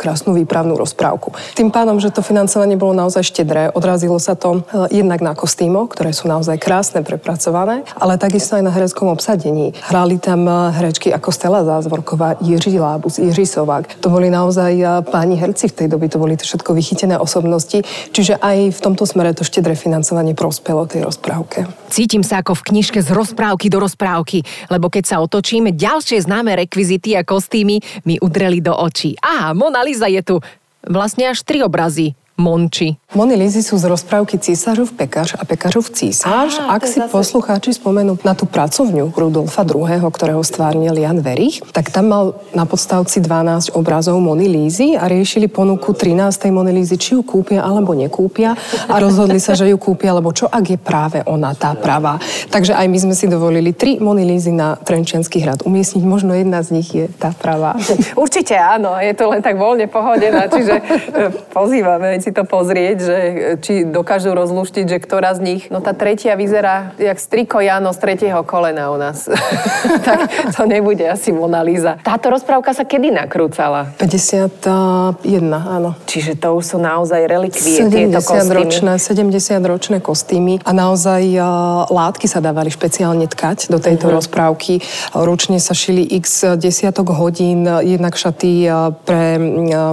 krásnu 0.00 0.32
výpravnú 0.32 0.78
rozprávku. 0.78 1.34
Tým 1.52 1.68
pádom, 1.68 2.00
že 2.00 2.08
to 2.14 2.24
financovanie 2.24 2.78
bolo 2.78 2.96
naozaj 2.96 3.22
štedré, 3.24 3.68
odrazilo 3.74 4.16
sa 4.16 4.38
to 4.38 4.64
jednak 4.88 5.20
na 5.20 5.36
kostýmo, 5.36 5.86
ktoré 5.90 6.14
sú 6.16 6.26
naozaj 6.26 6.56
krásne, 6.58 7.04
prepracované, 7.04 7.84
ale 7.98 8.16
takisto 8.16 8.56
aj 8.56 8.64
na 8.64 8.72
hereckom 8.72 9.10
obsadení. 9.12 9.76
Hrali 9.86 10.18
tam 10.18 10.48
herečky 10.74 11.14
ako 11.14 11.30
Stella 11.32 11.64
Zázvorková, 11.64 12.36
Jiří 12.40 12.78
Lábus, 12.78 13.18
Jiří 13.18 13.46
Sovák. 13.46 14.02
To 14.02 14.08
boli 14.10 14.30
naozaj 14.30 14.72
eh, 14.74 14.88
páni 15.06 15.38
herci 15.38 15.70
v 15.70 15.74
tej 15.74 15.88
doby, 15.88 16.10
to 16.10 16.18
boli 16.18 16.34
to 16.34 16.44
všetko 16.44 16.74
vychytené 16.74 17.14
osobnosti, 17.18 17.82
čiže 18.10 18.36
aj 18.42 18.74
v 18.74 18.80
tomto 18.82 19.06
smere 19.06 19.30
to 19.32 19.46
štedré 19.46 19.78
financovanie 19.78 20.34
prospelo 20.34 20.84
tej 20.90 21.06
rozprávke. 21.06 21.70
Cítim 21.88 22.26
sa 22.26 22.42
ako 22.42 22.58
v 22.58 22.74
knižke 22.74 22.98
z 23.00 23.14
rozprávky 23.14 23.70
do 23.70 23.78
rozprávky, 23.80 24.42
lebo 24.68 24.90
keď 24.90 25.04
sa 25.06 25.16
otočíme, 25.22 25.72
ďalšie 25.72 26.20
známe 26.26 26.52
rekvizity 26.58 27.14
a 27.14 27.22
kostýmy 27.22 27.80
mi 28.04 28.18
udreli 28.18 28.60
do 28.60 28.74
očí. 28.74 29.16
Aha, 29.22 29.56
Mona 29.56 29.80
Lisa 29.86 30.10
je 30.10 30.20
tu. 30.20 30.36
Vlastne 30.84 31.32
až 31.32 31.42
tri 31.46 31.64
obrazy. 31.64 32.18
Monči. 32.38 32.94
Moni 33.18 33.34
Lizy 33.34 33.66
sú 33.66 33.74
z 33.82 33.90
rozprávky 33.90 34.38
Císařov 34.38 34.94
pekař 34.94 35.34
a 35.40 35.42
pekařov 35.42 35.90
císař. 35.90 36.62
Á, 36.62 36.78
Ak 36.78 36.86
si 36.86 37.02
zase... 37.02 37.10
poslucháči 37.10 37.74
spomenú 37.74 38.14
na 38.22 38.38
tú 38.38 38.46
pracovňu 38.46 39.10
Rudolfa 39.10 39.66
II., 39.66 39.98
ktorého 40.06 40.38
stvárnil 40.46 40.94
Jan 40.94 41.18
Verich, 41.18 41.58
tak 41.74 41.90
tam 41.90 42.14
mal 42.14 42.24
na 42.54 42.62
podstavci 42.62 43.18
12 43.18 43.74
obrazov 43.74 44.22
Moni 44.22 44.46
Lízy 44.46 44.94
a 44.94 45.10
riešili 45.10 45.50
ponuku 45.50 45.90
13. 45.90 46.54
Moni 46.54 46.70
Lízy, 46.70 46.94
či 46.94 47.18
ju 47.18 47.26
kúpia 47.26 47.66
alebo 47.66 47.90
nekúpia 47.98 48.54
a 48.86 48.94
rozhodli 49.02 49.42
sa, 49.42 49.58
že 49.58 49.66
ju 49.66 49.74
kúpia, 49.74 50.14
lebo 50.14 50.30
čo 50.30 50.46
ak 50.46 50.64
je 50.68 50.78
práve 50.78 51.26
ona 51.26 51.58
tá 51.58 51.74
pravá. 51.74 52.22
Takže 52.54 52.78
aj 52.78 52.86
my 52.86 52.98
sme 53.02 53.14
si 53.18 53.26
dovolili 53.26 53.74
tri 53.74 53.98
Moni 53.98 54.22
Lízy 54.22 54.54
na 54.54 54.78
Trenčianský 54.78 55.42
hrad 55.42 55.66
umiestniť. 55.66 56.04
Možno 56.06 56.38
jedna 56.38 56.62
z 56.62 56.68
nich 56.70 56.88
je 56.94 57.10
tá 57.18 57.34
pravá. 57.34 57.74
Určite 58.14 58.54
áno, 58.54 58.94
je 59.02 59.10
to 59.18 59.26
len 59.26 59.42
tak 59.42 59.58
voľne 59.58 59.90
pohodená, 59.90 60.46
čiže 60.46 60.74
e, 60.78 60.82
pozývame 61.50 62.20
si 62.28 62.36
to 62.36 62.44
pozrieť, 62.44 62.96
že 63.00 63.16
či 63.64 63.88
dokážu 63.88 64.36
rozluštiť, 64.36 64.84
že 64.84 64.98
ktorá 65.00 65.32
z 65.32 65.40
nich, 65.40 65.62
no 65.72 65.80
tá 65.80 65.96
tretia 65.96 66.36
vyzerá 66.36 66.92
jak 67.00 67.16
striko 67.16 67.56
Jano 67.64 67.96
z 67.96 67.98
tretieho 68.04 68.44
kolena 68.44 68.92
u 68.92 69.00
nás. 69.00 69.32
tak 70.06 70.28
to 70.52 70.68
nebude 70.68 71.08
asi 71.08 71.32
Mona 71.32 71.64
Lisa. 71.64 71.96
Táto 72.04 72.28
rozprávka 72.28 72.76
sa 72.76 72.84
kedy 72.84 73.16
nakrúcala? 73.16 73.96
51, 73.96 75.16
áno. 75.48 75.96
Čiže 76.04 76.36
to 76.36 76.52
už 76.52 76.76
sú 76.76 76.76
naozaj 76.76 77.24
relikvie, 77.24 77.88
70 77.88 77.96
tieto 77.96 78.20
kostýmy. 78.20 78.52
Ročné, 78.60 78.92
70 79.00 79.64
ročné 79.64 79.96
kostýmy 80.04 80.60
a 80.68 80.70
naozaj 80.76 81.24
uh, 81.32 81.88
látky 81.88 82.28
sa 82.28 82.44
dávali 82.44 82.68
špeciálne 82.68 83.24
tkať 83.24 83.72
do 83.72 83.80
tejto 83.80 84.12
uh-huh. 84.12 84.20
rozprávky. 84.20 84.84
Ručne 85.16 85.56
sa 85.64 85.72
šili 85.72 86.04
x 86.04 86.44
desiatok 86.60 87.08
hodín, 87.16 87.64
jednak 87.64 88.20
šaty 88.20 88.68
pre 89.08 89.40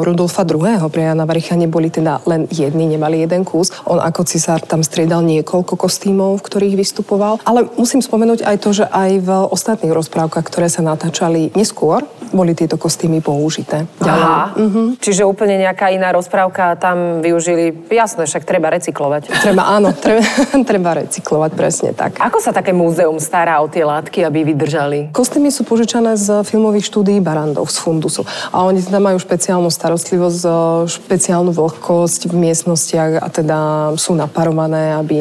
Rudolfa 0.04 0.44
II. 0.44 0.84
Pre 0.92 1.00
Jana 1.00 1.24
Varicha 1.24 1.56
neboli 1.56 1.94
teda 1.94 2.25
len 2.26 2.50
jedny, 2.50 2.90
nemali 2.90 3.24
jeden 3.24 3.46
kus. 3.46 3.72
On 3.86 4.02
ako 4.02 4.26
cisár 4.26 4.62
tam 4.66 4.82
striedal 4.82 5.22
niekoľko 5.26 5.78
kostýmov, 5.78 6.42
v 6.42 6.46
ktorých 6.46 6.76
vystupoval. 6.76 7.40
Ale 7.46 7.70
musím 7.78 8.02
spomenúť 8.02 8.46
aj 8.46 8.58
to, 8.62 8.70
že 8.74 8.86
aj 8.90 9.12
v 9.22 9.30
ostatných 9.50 9.94
rozprávkach, 9.94 10.46
ktoré 10.46 10.68
sa 10.70 10.86
natáčali 10.86 11.54
neskôr, 11.54 12.04
boli 12.36 12.52
tieto 12.58 12.76
kostýmy 12.76 13.24
použité. 13.24 13.88
Aha. 14.04 14.52
Uh-huh. 14.58 14.98
Čiže 15.00 15.24
úplne 15.24 15.56
nejaká 15.62 15.94
iná 15.94 16.12
rozprávka 16.12 16.76
tam 16.76 17.24
využili. 17.24 17.88
Jasné, 17.88 18.28
však 18.28 18.44
treba 18.44 18.74
recyklovať. 18.76 19.32
Treba, 19.40 19.72
áno, 19.72 19.96
treba, 19.96 20.26
treba 20.70 20.90
recyklovať, 21.00 21.52
presne 21.56 21.90
tak. 21.96 22.20
Ako 22.20 22.44
sa 22.44 22.52
také 22.52 22.76
múzeum 22.76 23.22
stará 23.22 23.64
o 23.64 23.72
tie 23.72 23.88
látky, 23.88 24.26
aby 24.28 24.44
vydržali? 24.52 25.00
Kostýmy 25.16 25.54
sú 25.54 25.64
požičané 25.64 26.20
z 26.20 26.44
filmových 26.44 26.92
štúdií 26.92 27.24
Barandov, 27.24 27.72
z 27.72 27.80
Fundusu. 27.80 28.28
A 28.52 28.68
oni 28.68 28.84
teda 28.84 29.00
majú 29.00 29.16
špeciálnu 29.16 29.72
starostlivosť, 29.72 30.44
špeciálnu 30.90 31.56
vlhkosť 31.56 32.15
v 32.24 32.36
miestnostiach 32.40 33.20
a 33.20 33.28
teda 33.28 33.58
sú 34.00 34.16
naparované, 34.16 34.96
aby 34.96 35.16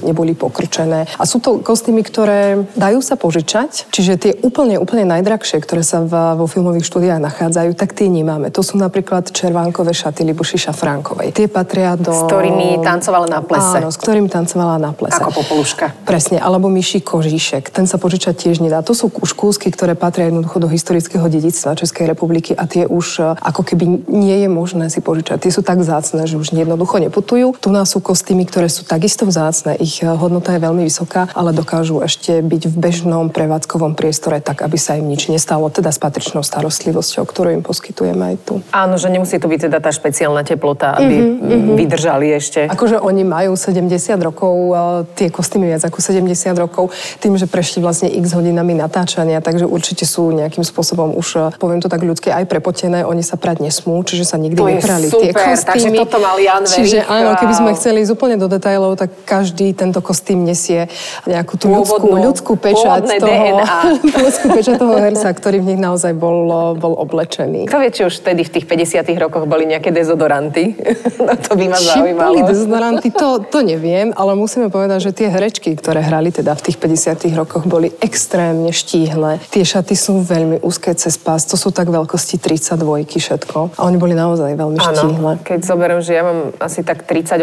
neboli 0.00 0.32
pokrčené. 0.32 1.04
A 1.20 1.24
sú 1.28 1.38
to 1.44 1.60
kostýmy, 1.60 2.00
ktoré 2.00 2.64
dajú 2.74 3.04
sa 3.04 3.20
požičať, 3.20 3.92
čiže 3.92 4.12
tie 4.16 4.32
úplne, 4.40 4.80
úplne 4.80 5.04
najdrahšie, 5.04 5.60
ktoré 5.60 5.84
sa 5.84 6.00
v, 6.00 6.40
vo 6.40 6.46
filmových 6.48 6.88
štúdiách 6.88 7.20
nachádzajú, 7.20 7.76
tak 7.76 7.92
tie 7.92 8.08
nemáme. 8.08 8.48
To 8.54 8.64
sú 8.64 8.80
napríklad 8.80 9.28
červánkové 9.28 9.92
šaty 9.92 10.24
Libuši 10.24 10.70
Šafránkovej. 10.70 11.36
Tie 11.36 11.46
patria 11.50 11.98
do... 11.98 12.14
S 12.14 12.24
ktorými 12.24 12.80
tancovala 12.80 13.26
na 13.28 13.40
plese. 13.44 13.78
Áno, 13.82 13.92
s 13.92 13.98
ktorými 14.00 14.32
tancovala 14.32 14.80
na 14.80 14.90
plese. 14.96 15.20
Ako 15.20 15.34
popoluška. 15.44 15.92
Presne, 16.06 16.38
alebo 16.38 16.70
myší 16.70 17.02
kožíšek. 17.02 17.68
Ten 17.74 17.90
sa 17.90 17.98
požičať 17.98 18.46
tiež 18.46 18.62
nedá. 18.62 18.80
To 18.86 18.94
sú 18.94 19.10
už 19.10 19.34
kúsky, 19.34 19.68
ktoré 19.74 19.98
patria 19.98 20.30
jednoducho 20.30 20.62
do 20.62 20.68
historického 20.70 21.26
dedictva 21.26 21.74
Českej 21.74 22.06
republiky 22.06 22.54
a 22.54 22.70
tie 22.70 22.86
už 22.86 23.06
e, 23.18 23.22
ako 23.34 23.62
keby 23.66 24.06
nie 24.06 24.46
je 24.46 24.48
možné 24.48 24.86
si 24.92 25.02
požičať. 25.02 25.42
Tie 25.42 25.52
sú 25.52 25.66
tak 25.66 25.82
vzácne, 25.82 26.29
že 26.30 26.38
už 26.38 26.54
jednoducho 26.54 27.02
neputujú. 27.02 27.58
Tu 27.58 27.68
nás 27.74 27.90
sú 27.90 27.98
kostýmy, 27.98 28.46
ktoré 28.46 28.70
sú 28.70 28.86
takisto 28.86 29.26
vzácne. 29.26 29.74
Ich 29.82 29.98
e, 30.00 30.06
hodnota 30.06 30.54
je 30.54 30.62
veľmi 30.62 30.86
vysoká, 30.86 31.26
ale 31.34 31.50
dokážu 31.50 31.98
ešte 31.98 32.38
byť 32.38 32.62
v 32.70 32.76
bežnom 32.78 33.34
prevádzkovom 33.34 33.98
priestore 33.98 34.38
tak, 34.38 34.62
aby 34.62 34.78
sa 34.78 34.94
im 34.94 35.10
nič 35.10 35.26
nestalo, 35.26 35.66
teda 35.68 35.90
s 35.90 35.98
patričnou 35.98 36.46
starostlivosťou, 36.46 37.26
ktorú 37.26 37.50
im 37.58 37.62
poskytujeme 37.66 38.22
aj 38.34 38.36
tu. 38.46 38.54
Áno, 38.70 38.94
že 38.94 39.10
nemusí 39.10 39.42
to 39.42 39.50
byť 39.50 39.66
teda 39.66 39.78
tá 39.82 39.90
špeciálna 39.90 40.46
teplota, 40.46 40.94
aby 40.94 41.16
mm-hmm, 41.18 41.74
vydržali 41.74 42.26
ešte. 42.38 42.70
Akože 42.70 43.02
oni 43.02 43.26
majú 43.26 43.58
70 43.58 43.90
rokov, 44.22 44.54
e, 44.54 44.78
tie 45.18 45.28
kostýmy 45.34 45.74
viac 45.74 45.82
ako 45.82 45.98
70 45.98 46.30
rokov, 46.54 46.94
tým, 47.18 47.34
že 47.34 47.50
prešli 47.50 47.82
vlastne 47.82 48.06
x 48.06 48.30
hodinami 48.36 48.78
natáčania, 48.78 49.42
takže 49.42 49.66
určite 49.66 50.06
sú 50.06 50.30
nejakým 50.30 50.62
spôsobom 50.62 51.18
už, 51.18 51.58
poviem 51.58 51.82
to 51.82 51.90
tak 51.90 52.06
ľudské, 52.06 52.30
aj 52.30 52.46
prepotené, 52.46 53.02
oni 53.02 53.24
sa 53.26 53.34
prať 53.40 53.64
nesmú, 53.64 53.98
čiže 54.04 54.24
sa 54.28 54.36
nikdy 54.36 54.60
to 54.60 54.68
neprali 54.68 55.06
tie 55.08 55.32
kostýmy. 55.32 55.70
Takže 55.70 55.88
toto 55.96 56.09
mal 56.18 56.36
Jan 56.40 56.64
Čiže 56.66 57.04
áno, 57.06 57.36
keby 57.36 57.54
sme 57.54 57.70
chceli 57.76 58.02
ísť 58.02 58.12
úplne 58.16 58.36
do 58.40 58.48
detajlov, 58.48 58.96
tak 58.98 59.12
každý 59.28 59.70
tento 59.76 60.00
kostým 60.02 60.42
nesie 60.42 60.88
nejakú 61.28 61.54
tú 61.60 61.70
ľudskú, 61.70 62.08
ľudskú 62.10 62.52
pečať 62.58 63.20
toho, 63.20 63.62
ľudskú 64.26 64.46
pečať 64.50 64.74
toho 64.80 64.94
herca, 64.98 65.28
ktorý 65.30 65.62
v 65.62 65.66
nich 65.74 65.80
naozaj 65.80 66.16
bol, 66.16 66.74
bol 66.80 66.96
oblečený. 66.98 67.70
Kto 67.70 67.78
vie, 67.78 67.90
či 67.92 68.02
už 68.08 68.24
vtedy 68.24 68.42
v 68.42 68.50
tých 68.58 68.66
50 68.66 69.06
rokoch 69.20 69.44
boli 69.44 69.68
nejaké 69.68 69.92
dezodoranty? 69.94 70.74
no 71.26 71.32
to 71.36 71.52
by 71.54 71.66
ma 71.70 71.78
či 71.78 71.94
zaujímalo. 71.94 72.32
boli 72.34 72.40
dezodoranty, 72.48 73.08
to, 73.12 73.44
to 73.46 73.60
neviem, 73.60 74.10
ale 74.16 74.32
musíme 74.34 74.72
povedať, 74.72 75.10
že 75.10 75.10
tie 75.12 75.28
herečky, 75.28 75.76
ktoré 75.76 76.00
hrali 76.00 76.32
teda 76.32 76.56
v 76.56 76.62
tých 76.64 76.76
50 76.80 77.28
rokoch, 77.36 77.68
boli 77.68 77.92
extrémne 78.00 78.72
štíhle. 78.72 79.38
Tie 79.52 79.62
šaty 79.62 79.92
sú 79.92 80.24
veľmi 80.24 80.64
úzke 80.64 80.96
cez 80.96 81.20
pás, 81.20 81.44
to 81.44 81.60
sú 81.60 81.68
tak 81.70 81.92
veľkosti 81.92 82.40
32 82.40 83.20
všetko. 83.20 83.76
A 83.76 83.80
oni 83.84 83.96
boli 84.00 84.14
naozaj 84.16 84.56
veľmi 84.56 84.78
Áno, 84.80 84.94
štíhle. 84.96 85.32
keď 85.44 85.60
zoberiem, 85.66 85.99
že 86.00 86.16
ja 86.16 86.22
mám 86.24 86.52
asi 86.60 86.82
tak 86.82 87.04
38 87.04 87.40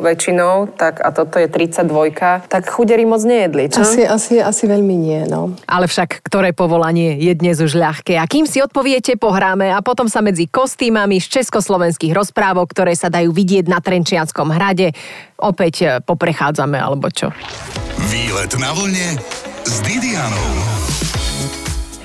väčšinou, 0.00 0.74
tak 0.74 1.00
a 1.00 1.12
toto 1.12 1.38
je 1.38 1.48
32, 1.48 2.48
tak 2.48 2.62
chudery 2.68 3.04
moc 3.04 3.22
nejedli, 3.22 3.70
čo? 3.70 3.84
Asi, 3.84 4.02
asi, 4.04 4.40
asi 4.40 4.64
veľmi 4.66 4.96
nie, 4.96 5.20
no. 5.28 5.54
Ale 5.68 5.88
však 5.88 6.24
ktoré 6.24 6.56
povolanie 6.56 7.16
je 7.20 7.32
dnes 7.36 7.60
už 7.60 7.76
ľahké? 7.76 8.16
A 8.18 8.24
kým 8.24 8.48
si 8.48 8.64
odpoviete, 8.64 9.16
pohráme 9.20 9.70
a 9.70 9.84
potom 9.84 10.08
sa 10.08 10.24
medzi 10.24 10.48
kostýmami 10.48 11.20
z 11.20 11.40
československých 11.40 12.12
rozprávok, 12.16 12.72
ktoré 12.72 12.96
sa 12.96 13.12
dajú 13.12 13.30
vidieť 13.30 13.68
na 13.68 13.78
Trenčianskom 13.78 14.50
hrade, 14.50 14.96
opäť 15.38 15.74
eh, 15.84 15.90
poprechádzame, 16.00 16.80
alebo 16.80 17.12
čo? 17.12 17.30
Výlet 18.10 18.52
na 18.58 18.72
vlne 18.72 19.20
s 19.64 19.80
Didianou. 19.84 21.03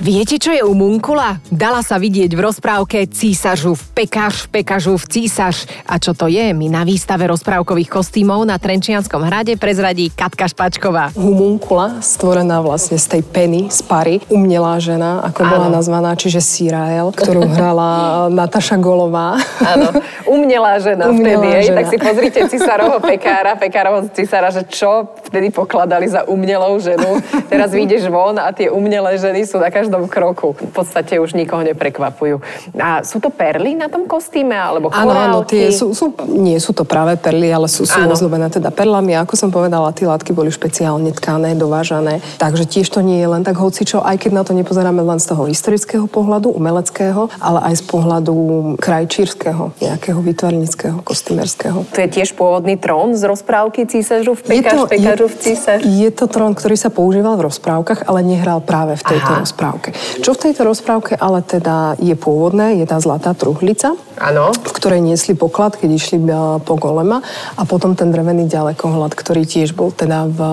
Viete, 0.00 0.40
čo 0.40 0.48
je 0.48 0.64
u 0.64 0.72
Munkula? 0.72 1.44
Dala 1.52 1.84
sa 1.84 2.00
vidieť 2.00 2.32
v 2.32 2.40
rozprávke 2.40 3.04
Císažu 3.12 3.76
v 3.76 3.84
pekaž, 3.92 4.48
v 4.48 4.56
pekažu 4.56 4.96
v 4.96 5.04
císaž. 5.04 5.68
A 5.84 6.00
čo 6.00 6.16
to 6.16 6.24
je? 6.24 6.56
Mi 6.56 6.72
na 6.72 6.88
výstave 6.88 7.28
rozprávkových 7.28 7.92
kostýmov 7.92 8.48
na 8.48 8.56
Trenčianskom 8.56 9.20
hrade 9.20 9.60
prezradí 9.60 10.08
Katka 10.08 10.48
Špačková. 10.48 11.12
Humunkula, 11.12 12.00
stvorená 12.00 12.64
vlastne 12.64 12.96
z 12.96 13.12
tej 13.12 13.22
peny, 13.28 13.68
z 13.68 13.84
pary, 13.84 14.24
umelá 14.32 14.80
žena, 14.80 15.20
ako 15.20 15.44
bola 15.44 15.68
Áno. 15.68 15.76
nazvaná, 15.76 16.16
čiže 16.16 16.40
Sirael, 16.40 17.12
ktorú 17.12 17.44
hrala 17.52 17.90
Nataša 18.40 18.80
Golová. 18.80 19.36
Áno, 19.60 20.00
umelá 20.24 20.80
žena 20.80 21.12
umelá 21.12 21.44
vtedy, 21.44 21.68
žena. 21.68 21.76
tak 21.76 21.84
si 21.92 21.96
pozrite 22.00 22.40
cisárovho 22.48 23.04
pekára, 23.04 23.52
pekárovho 23.52 24.08
cisára, 24.16 24.48
že 24.48 24.64
čo 24.64 25.12
vtedy 25.28 25.52
pokladali 25.52 26.08
za 26.08 26.24
umelou 26.24 26.80
ženu. 26.80 27.20
Teraz 27.52 27.68
vyjdeš 27.76 28.08
von 28.08 28.40
a 28.40 28.48
tie 28.48 28.72
umelé 28.72 29.20
ženy 29.20 29.44
sú 29.44 29.60
na 29.60 29.68
každom 29.68 29.89
každom 29.90 30.06
kroku. 30.06 30.54
V 30.54 30.70
podstate 30.70 31.18
už 31.18 31.34
nikoho 31.34 31.66
neprekvapujú. 31.66 32.38
A 32.78 33.02
sú 33.02 33.18
to 33.18 33.34
perly 33.34 33.74
na 33.74 33.90
tom 33.90 34.06
kostýme, 34.06 34.54
alebo 34.54 34.94
Áno, 34.94 35.10
áno, 35.10 35.38
tie 35.42 35.74
sú, 35.74 35.90
sú, 35.90 36.14
nie 36.30 36.54
sú 36.62 36.70
to 36.70 36.86
práve 36.86 37.18
perly, 37.18 37.50
ale 37.50 37.66
sú, 37.66 37.82
sú 37.82 37.98
ozdobené 38.06 38.46
teda 38.46 38.70
perlami. 38.70 39.18
A 39.18 39.26
ako 39.26 39.34
som 39.34 39.50
povedala, 39.50 39.90
tie 39.90 40.06
látky 40.06 40.30
boli 40.30 40.54
špeciálne 40.54 41.10
tkané, 41.10 41.58
dovážané. 41.58 42.22
Takže 42.38 42.70
tiež 42.70 42.86
to 42.86 43.02
nie 43.02 43.18
je 43.18 43.26
len 43.26 43.42
tak 43.42 43.58
hocičo, 43.58 43.98
aj 43.98 44.22
keď 44.22 44.30
na 44.30 44.42
to 44.46 44.54
nepozeráme 44.54 45.02
len 45.02 45.18
z 45.18 45.34
toho 45.34 45.50
historického 45.50 46.06
pohľadu, 46.06 46.54
umeleckého, 46.54 47.26
ale 47.42 47.58
aj 47.66 47.82
z 47.82 47.84
pohľadu 47.90 48.34
krajčírskeho, 48.78 49.74
nejakého 49.82 50.20
vytvarnického, 50.22 51.02
kostýmerského. 51.02 51.82
To 51.90 51.98
je 51.98 52.08
tiež 52.08 52.38
pôvodný 52.38 52.78
trón 52.78 53.18
z 53.18 53.26
rozprávky 53.26 53.90
císažu 53.90 54.38
v 54.38 54.62
pekáž, 54.62 54.86
pekážu 54.86 55.26
v 55.26 55.36
císaž? 55.40 55.80
Je 55.82 56.10
to 56.14 56.30
trón, 56.30 56.54
ktorý 56.54 56.76
sa 56.78 56.92
používal 56.92 57.34
v 57.40 57.50
rozprávkach, 57.50 58.06
ale 58.06 58.22
nehral 58.22 58.62
práve 58.62 58.94
v 58.94 59.02
tejto 59.16 59.32
Aha. 59.32 59.40
rozprávke 59.42 59.79
rozprávke. 59.80 60.20
Čo 60.20 60.36
v 60.36 60.42
tejto 60.48 60.62
rozprávke 60.68 61.12
ale 61.16 61.40
teda 61.40 61.96
je 61.96 62.12
pôvodné, 62.12 62.76
je 62.76 62.86
tá 62.86 63.00
zlatá 63.00 63.32
truhlica, 63.32 63.96
ano. 64.20 64.52
v 64.52 64.72
ktorej 64.76 65.00
niesli 65.00 65.32
poklad, 65.32 65.80
keď 65.80 65.90
išli 65.90 66.18
e, 66.20 66.60
po 66.60 66.76
golema 66.76 67.24
a 67.56 67.62
potom 67.64 67.96
ten 67.96 68.12
drevený 68.12 68.46
ďalekohľad, 68.46 69.16
ktorý 69.16 69.48
tiež 69.48 69.72
bol 69.72 69.90
teda 69.90 70.28
v 70.28 70.40
e, 70.40 70.50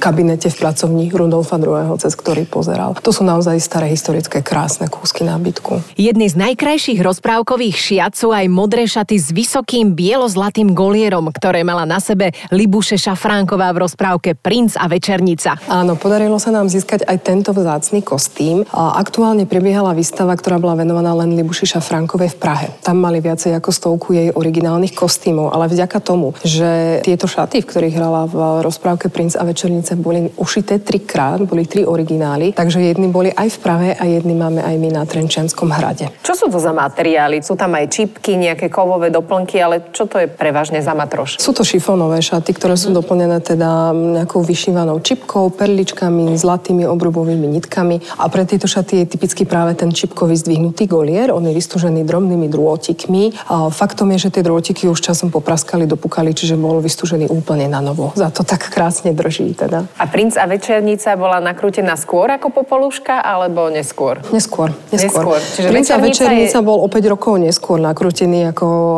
kabinete 0.00 0.48
v 0.48 0.56
pracovní 0.56 1.12
Rudolfa 1.12 1.60
II., 1.60 2.00
cez 2.00 2.16
ktorý 2.16 2.48
pozeral. 2.48 2.96
To 3.04 3.12
sú 3.12 3.22
naozaj 3.22 3.60
staré 3.60 3.92
historické 3.92 4.40
krásne 4.40 4.88
kúsky 4.88 5.22
nábytku. 5.28 6.00
Jedný 6.00 6.32
z 6.32 6.40
najkrajších 6.40 7.04
rozprávkových 7.04 7.76
šiat 7.76 8.12
sú 8.16 8.32
aj 8.32 8.48
modré 8.48 8.88
šaty 8.88 9.20
s 9.20 9.28
vysokým 9.30 9.92
bielozlatým 9.92 10.72
golierom, 10.72 11.28
ktoré 11.28 11.60
mala 11.66 11.84
na 11.84 12.00
sebe 12.00 12.32
Libuše 12.48 12.96
Šafránková 12.96 13.76
v 13.76 13.82
rozprávke 13.84 14.30
Princ 14.38 14.78
a 14.80 14.88
večernica. 14.88 15.60
Áno, 15.68 15.98
podarilo 15.98 16.40
sa 16.40 16.54
nám 16.54 16.70
získať 16.70 17.04
aj 17.04 17.16
tento 17.26 17.50
vzácný 17.52 18.00
kostým 18.06 18.45
tým. 18.46 18.62
A 18.70 19.02
aktuálne 19.02 19.42
prebiehala 19.42 19.90
výstava, 19.90 20.30
ktorá 20.38 20.62
bola 20.62 20.78
venovaná 20.78 21.10
len 21.18 21.34
Libuši 21.34 21.74
Šafrankovej 21.74 22.30
v 22.32 22.38
Prahe. 22.38 22.66
Tam 22.86 23.02
mali 23.02 23.18
viacej 23.18 23.58
ako 23.58 23.70
stovku 23.74 24.14
jej 24.14 24.30
originálnych 24.30 24.94
kostýmov, 24.94 25.50
ale 25.50 25.66
vďaka 25.66 25.98
tomu, 25.98 26.30
že 26.46 27.02
tieto 27.02 27.26
šaty, 27.26 27.66
v 27.66 27.66
ktorých 27.66 27.96
hrala 27.98 28.30
v 28.30 28.62
rozprávke 28.62 29.10
Princ 29.10 29.34
a 29.34 29.42
večernice, 29.42 29.98
boli 29.98 30.30
ušité 30.38 30.78
trikrát, 30.78 31.42
boli 31.42 31.66
tri 31.66 31.82
originály, 31.82 32.54
takže 32.54 32.78
jedny 32.78 33.10
boli 33.10 33.34
aj 33.34 33.58
v 33.58 33.58
Prahe 33.58 33.90
a 33.98 34.04
jedny 34.06 34.38
máme 34.38 34.62
aj 34.62 34.76
my 34.78 34.88
na 34.94 35.02
Trenčianskom 35.02 35.74
hrade. 35.74 36.06
Čo 36.22 36.34
sú 36.38 36.46
to 36.46 36.62
za 36.62 36.70
materiály? 36.70 37.42
Sú 37.42 37.58
tam 37.58 37.74
aj 37.74 37.90
čipky, 37.90 38.38
nejaké 38.38 38.70
kovové 38.70 39.10
doplnky, 39.10 39.58
ale 39.58 39.90
čo 39.90 40.06
to 40.06 40.22
je 40.22 40.30
prevažne 40.30 40.78
za 40.78 40.94
matroš? 40.94 41.42
Sú 41.42 41.50
to 41.50 41.66
šifónové 41.66 42.22
šaty, 42.22 42.54
ktoré 42.54 42.78
sú 42.78 42.94
doplnené 42.94 43.42
teda 43.42 43.90
nejakou 43.90 44.46
vyšívanou 44.46 45.02
čipkou, 45.02 45.50
perličkami, 45.50 46.36
zlatými 46.36 46.84
obrubovými 46.86 47.48
nitkami 47.58 48.20
a 48.20 48.28
pre 48.36 48.44
tieto 48.44 48.68
šaty 48.68 49.00
je 49.00 49.16
typicky 49.16 49.48
práve 49.48 49.72
ten 49.72 49.88
čipkový 49.88 50.36
zdvihnutý 50.36 50.84
golier. 50.84 51.32
On 51.32 51.40
je 51.40 51.56
vystúžený 51.56 52.04
drobnými 52.04 52.52
drôtikmi. 52.52 53.32
Faktom 53.72 54.12
je, 54.12 54.28
že 54.28 54.36
tie 54.36 54.44
drôtiky 54.44 54.92
už 54.92 55.00
časom 55.00 55.32
popraskali, 55.32 55.88
dopukali, 55.88 56.36
čiže 56.36 56.60
bol 56.60 56.84
vystúžený 56.84 57.32
úplne 57.32 57.64
na 57.64 57.80
novo. 57.80 58.12
Za 58.12 58.28
to 58.28 58.44
tak 58.44 58.68
krásne 58.68 59.16
drží 59.16 59.56
teda. 59.56 59.88
A 59.96 60.04
princ 60.04 60.36
a 60.36 60.44
večernica 60.44 61.16
bola 61.16 61.40
nakrútená 61.40 61.96
skôr 61.96 62.28
ako 62.28 62.52
popoluška, 62.52 63.24
alebo 63.24 63.72
neskôr? 63.72 64.20
Neskôr. 64.28 64.76
Neskôr. 64.92 65.40
neskôr. 65.40 65.40
Čiže 65.40 65.68
princ 65.72 65.88
a 65.88 65.96
večernica 65.96 66.58
je... 66.60 66.66
bol 66.68 66.84
o 66.84 66.88
5 66.92 67.12
rokov 67.16 67.40
neskôr 67.40 67.80
nakrútený 67.80 68.52
ako 68.52 68.66
o, 68.68 68.92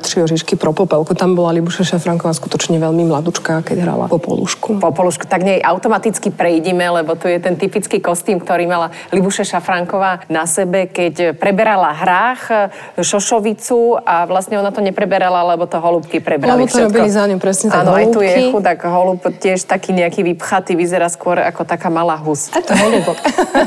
tri 0.00 0.24
ožišky 0.24 0.56
pro 0.56 0.72
popelku. 0.72 1.12
Tam 1.12 1.36
bola 1.36 1.52
Libuša 1.52 1.84
Šafranková 1.84 2.32
skutočne 2.32 2.80
veľmi 2.80 3.04
mladučká, 3.04 3.60
keď 3.68 3.84
hrala 3.84 4.08
popolušku. 4.08 4.80
Popolušku, 4.80 5.28
tak 5.28 5.44
nej 5.44 5.60
automaticky 5.60 6.32
prejdime, 6.32 6.88
lebo 6.88 7.20
tu 7.20 7.28
je 7.28 7.36
ten 7.36 7.60
typický 7.60 8.00
kostým, 8.00 8.40
ktorý 8.40 8.61
mala 8.66 8.90
Libuša 9.12 9.44
Šafranková 9.44 10.26
na 10.30 10.48
sebe, 10.48 10.88
keď 10.88 11.36
preberala 11.36 11.92
hrách, 11.92 12.72
šošovicu 12.98 14.02
a 14.02 14.24
vlastne 14.24 14.58
ona 14.58 14.70
to 14.70 14.80
nepreberala, 14.80 15.42
lebo 15.54 15.68
to 15.68 15.78
holubky 15.78 16.18
prebrali 16.18 16.64
Lebo 16.64 16.70
to 16.70 16.78
všetko. 16.78 16.88
robili 16.88 17.08
za 17.10 17.24
ňu 17.28 17.36
presne 17.38 17.68
tak 17.68 17.84
Áno, 17.84 17.92
aj 17.96 18.06
tu 18.10 18.20
je 18.22 18.34
chudák 18.50 18.80
holub, 18.88 19.20
tiež 19.38 19.64
taký 19.64 19.94
nejaký 19.96 20.20
vypchatý, 20.32 20.76
vyzerá 20.76 21.08
skôr 21.12 21.40
ako 21.40 21.64
taká 21.64 21.88
malá 21.92 22.16
hus. 22.20 22.48
Je 22.52 22.64
to 22.64 22.74
holubok. 22.74 23.16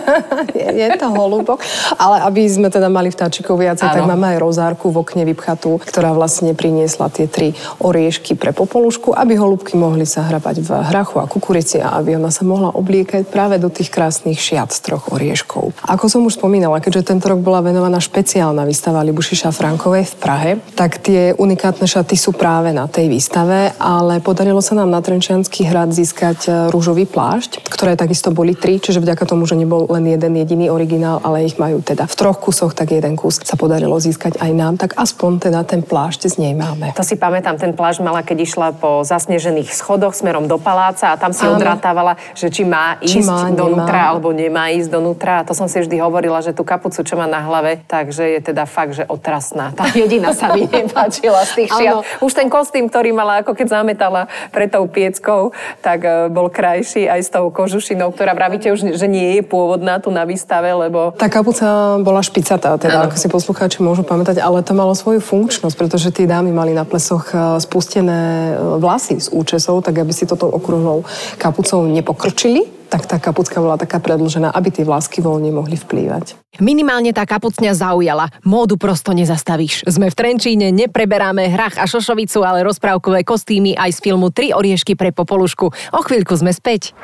je, 0.60 0.68
je 0.72 0.88
to 0.98 1.08
holubok. 1.12 1.60
Ale 1.98 2.26
aby 2.26 2.42
sme 2.48 2.68
teda 2.72 2.88
mali 2.92 3.10
vtáčikov 3.12 3.60
viacej, 3.60 3.88
tak 3.88 4.04
máme 4.04 4.36
aj 4.36 4.38
rozárku 4.42 4.90
v 4.90 5.02
okne 5.02 5.24
vypchatú, 5.30 5.82
ktorá 5.82 6.14
vlastne 6.16 6.54
priniesla 6.58 7.12
tie 7.12 7.30
tri 7.30 7.54
oriešky 7.82 8.38
pre 8.38 8.56
popolušku, 8.56 9.14
aby 9.14 9.38
holubky 9.38 9.76
mohli 9.78 10.08
sa 10.08 10.26
hrabať 10.28 10.64
v 10.64 10.70
hrachu 10.92 11.22
a 11.22 11.26
kukurici 11.30 11.82
a 11.82 11.98
aby 12.00 12.16
ona 12.16 12.32
sa 12.32 12.48
mohla 12.48 12.72
obliekať 12.74 13.28
práve 13.30 13.60
do 13.60 13.68
tých 13.68 13.92
krásnych 13.92 14.40
šiat 14.40 14.72
troch 14.86 15.10
orieškov. 15.10 15.74
Ako 15.90 16.06
som 16.06 16.22
už 16.22 16.38
spomínala, 16.38 16.78
keďže 16.78 17.10
tento 17.10 17.26
rok 17.26 17.42
bola 17.42 17.66
venovaná 17.66 17.98
špeciálna 17.98 18.62
výstava 18.70 19.02
Libuši 19.02 19.42
Šafrankovej 19.42 20.06
v 20.06 20.16
Prahe, 20.22 20.52
tak 20.78 21.02
tie 21.02 21.34
unikátne 21.34 21.90
šaty 21.90 22.14
sú 22.14 22.38
práve 22.38 22.70
na 22.70 22.86
tej 22.86 23.10
výstave, 23.10 23.74
ale 23.82 24.22
podarilo 24.22 24.62
sa 24.62 24.78
nám 24.78 24.94
na 24.94 25.02
Trenčiansky 25.02 25.66
hrad 25.66 25.90
získať 25.90 26.40
e, 26.46 26.50
rúžový 26.70 27.10
plášť, 27.10 27.66
ktoré 27.66 27.98
takisto 27.98 28.30
boli 28.30 28.54
tri, 28.54 28.78
čiže 28.78 29.02
vďaka 29.02 29.26
tomu, 29.26 29.50
že 29.50 29.58
nebol 29.58 29.90
len 29.90 30.06
jeden 30.06 30.38
jediný 30.38 30.70
originál, 30.70 31.18
ale 31.26 31.50
ich 31.50 31.58
majú 31.58 31.82
teda 31.82 32.06
v 32.06 32.14
troch 32.14 32.38
kusoch, 32.38 32.78
tak 32.78 32.94
jeden 32.94 33.18
kus 33.18 33.42
sa 33.42 33.58
podarilo 33.58 33.98
získať 33.98 34.38
aj 34.38 34.52
nám, 34.54 34.78
tak 34.78 34.94
aspoň 34.94 35.50
teda 35.50 35.66
ten 35.66 35.82
plášť 35.82 36.30
z 36.30 36.36
nej 36.46 36.54
máme. 36.54 36.94
To 36.94 37.02
si 37.02 37.18
pamätám, 37.18 37.58
ten 37.58 37.74
plášť 37.74 38.06
mala, 38.06 38.22
keď 38.22 38.38
išla 38.46 38.68
po 38.78 39.02
zasnežených 39.02 39.74
schodoch 39.74 40.14
smerom 40.14 40.46
do 40.46 40.62
paláca 40.62 41.14
a 41.14 41.16
tam 41.18 41.34
si 41.34 41.48
Áno. 41.48 41.58
odrátávala, 41.58 42.20
že 42.36 42.52
či 42.52 42.68
má 42.68 43.00
ísť 43.00 43.14
či 43.16 43.20
má, 43.24 43.48
donútra 43.56 44.04
nemá. 44.04 44.10
alebo 44.12 44.30
nemá 44.36 44.65
ísť 44.72 44.90
donútra. 44.90 45.42
A 45.42 45.46
to 45.46 45.54
som 45.58 45.68
si 45.70 45.82
vždy 45.82 46.00
hovorila, 46.00 46.42
že 46.42 46.56
tú 46.56 46.64
kapucu, 46.66 47.02
čo 47.02 47.16
má 47.18 47.26
na 47.26 47.42
hlave, 47.44 47.82
takže 47.86 48.38
je 48.38 48.40
teda 48.42 48.66
fakt, 48.66 48.98
že 48.98 49.04
otrasná. 49.06 49.74
Tá 49.74 49.90
jediná 49.92 50.32
sa 50.32 50.54
mi 50.54 50.66
nepáčila 50.72 51.44
z 51.46 51.52
tých 51.64 51.70
šiat. 51.74 52.24
Už 52.24 52.32
ten 52.34 52.48
kostým, 52.50 52.88
ktorý 52.88 53.12
mala, 53.12 53.42
ako 53.42 53.54
keď 53.54 53.68
zametala 53.82 54.32
pre 54.50 54.70
tou 54.70 54.86
pieckou, 54.88 55.52
tak 55.82 56.06
e, 56.06 56.32
bol 56.32 56.48
krajší 56.50 57.10
aj 57.10 57.20
s 57.26 57.30
tou 57.30 57.50
kožušinou, 57.50 58.14
ktorá 58.14 58.38
vravíte 58.38 58.72
už, 58.72 58.96
že 58.96 59.08
nie 59.10 59.40
je 59.40 59.44
pôvodná 59.44 59.98
tu 60.00 60.10
na 60.10 60.24
výstave, 60.24 60.72
lebo... 60.72 61.14
Tá 61.18 61.28
kapuca 61.28 62.00
bola 62.02 62.22
špicatá, 62.24 62.78
teda 62.78 63.04
ano. 63.04 63.06
ako 63.12 63.16
si 63.18 63.28
poslucháči 63.28 63.80
môžu 63.82 64.06
pamätať, 64.06 64.40
ale 64.40 64.62
to 64.62 64.72
malo 64.72 64.94
svoju 64.94 65.20
funkčnosť, 65.20 65.76
pretože 65.76 66.10
tí 66.16 66.24
dámy 66.30 66.54
mali 66.54 66.72
na 66.72 66.88
plesoch 66.88 67.34
e, 67.34 67.60
spustené 67.60 68.54
e, 68.54 68.80
vlasy 68.80 69.18
z 69.20 69.28
účesov, 69.34 69.84
tak 69.84 70.00
aby 70.00 70.14
si 70.14 70.24
toto 70.30 70.48
okruhnou 70.48 71.04
kapucou 71.38 71.84
nepokrčili 71.90 72.85
tak 72.96 73.12
tá 73.12 73.18
kapucka 73.20 73.60
bola 73.60 73.76
taká 73.76 74.00
predlžená, 74.00 74.56
aby 74.56 74.72
tie 74.72 74.88
vlásky 74.88 75.20
voľne 75.20 75.52
mohli 75.52 75.76
vplývať. 75.76 76.40
Minimálne 76.64 77.12
tá 77.12 77.28
kapucňa 77.28 77.76
zaujala. 77.76 78.32
Módu 78.48 78.80
prosto 78.80 79.12
nezastavíš. 79.12 79.84
Sme 79.84 80.08
v 80.08 80.16
Trenčíne, 80.16 80.72
nepreberáme 80.72 81.52
hrach 81.52 81.76
a 81.76 81.84
šošovicu, 81.84 82.40
ale 82.48 82.64
rozprávkové 82.64 83.28
kostýmy 83.28 83.76
aj 83.76 84.00
z 84.00 84.00
filmu 84.00 84.32
Tri 84.32 84.56
oriešky 84.56 84.96
pre 84.96 85.12
popolušku. 85.12 85.66
O 85.92 86.02
chvíľku 86.08 86.40
sme 86.40 86.56
späť. 86.56 86.96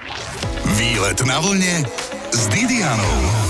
Výlet 0.79 1.19
na 1.27 1.43
vlne 1.43 1.83
s 2.31 2.47
Didianou. 2.47 3.40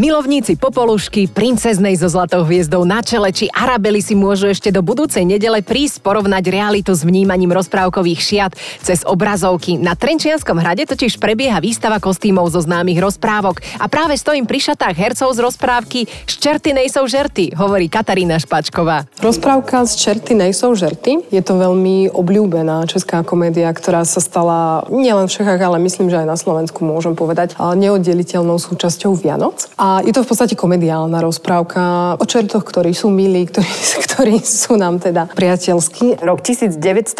Milovníci 0.00 0.56
popolušky, 0.56 1.28
princeznej 1.28 1.92
so 1.92 2.08
zlatou 2.08 2.40
hviezdou 2.48 2.88
na 2.88 3.04
čele 3.04 3.28
či 3.36 3.52
Arabely 3.52 4.00
si 4.00 4.16
môžu 4.16 4.48
ešte 4.48 4.72
do 4.72 4.80
budúcej 4.80 5.28
nedele 5.28 5.60
prísť 5.60 6.00
porovnať 6.00 6.40
realitu 6.48 6.96
s 6.96 7.04
vnímaním 7.04 7.52
rozprávkových 7.52 8.16
šiat 8.16 8.52
cez 8.80 9.04
obrazovky. 9.04 9.76
Na 9.76 9.92
Trenčianskom 9.92 10.56
hrade 10.56 10.88
totiž 10.88 11.20
prebieha 11.20 11.60
výstava 11.60 12.00
kostýmov 12.00 12.48
zo 12.48 12.64
známych 12.64 12.96
rozprávok 12.96 13.60
a 13.76 13.92
práve 13.92 14.16
stojím 14.16 14.48
pri 14.48 14.72
šatách 14.72 14.96
hercov 14.96 15.36
z 15.36 15.44
rozprávky 15.44 16.08
Ščerty 16.24 16.72
nejsou 16.72 17.04
žerty, 17.04 17.52
hovorí 17.52 17.92
Katarína 17.92 18.40
Špačková. 18.40 19.04
Rozprávka 19.20 19.84
z 19.84 20.00
Čerty 20.00 20.32
nejsou 20.32 20.72
žerty 20.72 21.28
je 21.28 21.44
to 21.44 21.60
veľmi 21.60 22.08
obľúbená 22.08 22.88
česká 22.88 23.20
komédia, 23.20 23.68
ktorá 23.68 24.08
sa 24.08 24.24
stala 24.24 24.80
nielen 24.88 25.28
v 25.28 25.44
Čechách, 25.44 25.60
ale 25.60 25.76
myslím, 25.84 26.08
že 26.08 26.24
aj 26.24 26.28
na 26.32 26.40
Slovensku 26.40 26.88
môžem 26.88 27.12
povedať 27.12 27.52
neoddeliteľnou 27.60 28.56
súčasťou 28.56 29.12
Vianoc. 29.20 29.68
A 29.76 29.89
je 30.04 30.12
to 30.12 30.20
v 30.20 30.28
podstate 30.28 30.52
komediálna 30.52 31.24
rozprávka 31.24 32.14
o 32.20 32.24
čertoch, 32.28 32.60
ktorí 32.68 32.92
sú 32.92 33.08
milí, 33.08 33.48
ktorí, 33.48 33.64
ktorí 34.04 34.34
sú 34.44 34.76
nám 34.76 35.00
teda 35.00 35.32
priateľskí. 35.32 36.20
Rok 36.20 36.44
1984. 36.44 37.16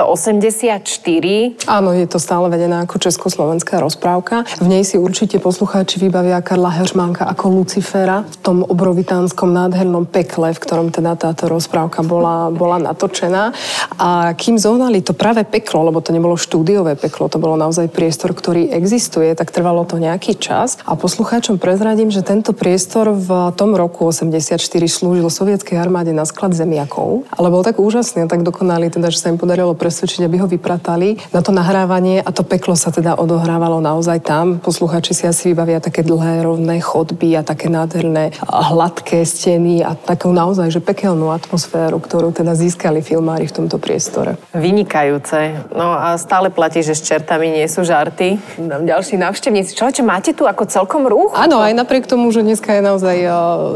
Áno, 1.64 1.90
je 1.96 2.04
to 2.04 2.18
stále 2.20 2.52
vedená 2.52 2.84
ako 2.84 3.00
československá 3.00 3.80
rozprávka. 3.80 4.44
V 4.60 4.68
nej 4.68 4.84
si 4.84 5.00
určite 5.00 5.40
poslucháči 5.40 5.96
vybavia 5.96 6.44
Karla 6.44 6.68
Heržmánka 6.68 7.24
ako 7.32 7.64
Lucifera 7.64 8.28
v 8.28 8.36
tom 8.44 8.60
obrovitánskom 8.68 9.48
nádhernom 9.48 10.04
pekle, 10.04 10.52
v 10.52 10.60
ktorom 10.60 10.92
teda 10.92 11.16
táto 11.16 11.48
rozprávka 11.48 12.04
bola, 12.04 12.52
bola 12.52 12.76
natočená. 12.76 13.56
A 13.96 14.36
kým 14.36 14.60
zohnali 14.60 15.00
to 15.00 15.16
práve 15.16 15.48
peklo, 15.48 15.88
lebo 15.88 16.04
to 16.04 16.12
nebolo 16.12 16.36
štúdiové 16.36 17.00
peklo, 17.00 17.32
to 17.32 17.40
bolo 17.40 17.56
naozaj 17.56 17.88
priestor, 17.88 18.36
ktorý 18.36 18.68
existuje, 18.68 19.32
tak 19.32 19.48
trvalo 19.48 19.88
to 19.88 19.96
nejaký 19.96 20.36
čas. 20.36 20.76
A 20.84 20.92
poslucháčom 20.92 21.56
prezradím, 21.56 22.12
že 22.12 22.20
tento 22.20 22.40
tento 22.40 22.56
priestor 22.60 23.16
v 23.16 23.56
tom 23.56 23.72
roku 23.72 24.04
84 24.04 24.60
slúžil 24.84 25.32
sovietskej 25.32 25.80
armáde 25.80 26.12
na 26.12 26.28
sklad 26.28 26.52
zemiakov, 26.52 27.24
ale 27.32 27.48
bol 27.48 27.64
tak 27.64 27.80
úžasný 27.80 28.28
a 28.28 28.28
tak 28.28 28.44
dokonalý, 28.44 28.92
teda, 28.92 29.08
že 29.08 29.16
sa 29.16 29.32
im 29.32 29.40
podarilo 29.40 29.72
presvedčiť, 29.72 30.28
aby 30.28 30.36
ho 30.36 30.44
vypratali 30.44 31.16
na 31.32 31.40
to 31.40 31.56
nahrávanie 31.56 32.20
a 32.20 32.28
to 32.28 32.44
peklo 32.44 32.76
sa 32.76 32.92
teda 32.92 33.16
odohrávalo 33.16 33.80
naozaj 33.80 34.20
tam. 34.20 34.60
Posluchači 34.60 35.16
si 35.16 35.24
asi 35.24 35.56
vybavia 35.56 35.80
také 35.80 36.04
dlhé 36.04 36.44
rovné 36.44 36.84
chodby 36.84 37.40
a 37.40 37.42
také 37.42 37.72
nádherné 37.72 38.36
hladké 38.44 39.24
steny 39.24 39.80
a 39.80 39.96
takú 39.96 40.28
naozaj 40.28 40.68
že 40.68 40.84
pekelnú 40.84 41.32
atmosféru, 41.32 41.96
ktorú 41.96 42.36
teda 42.36 42.52
získali 42.52 43.00
filmári 43.00 43.48
v 43.48 43.56
tomto 43.64 43.80
priestore. 43.80 44.36
Vynikajúce. 44.52 45.70
No 45.72 45.96
a 45.96 46.20
stále 46.20 46.52
platí, 46.52 46.84
že 46.84 46.92
s 46.92 47.06
čertami 47.06 47.48
nie 47.48 47.64
sú 47.64 47.86
žarty. 47.86 48.36
Ďalší 48.60 49.16
návštevníci. 49.16 49.72
Čo 49.72 49.88
máte 50.04 50.34
tu 50.36 50.44
ako 50.44 50.66
celkom 50.66 51.06
ruch? 51.06 51.32
Áno, 51.38 51.62
aj 51.62 51.72
napriek 51.72 52.10
tomu, 52.10 52.34
že 52.34 52.39
že 52.40 52.48
dneska 52.56 52.72
je 52.72 52.80
naozaj 52.80 53.16
eh, 53.20 53.30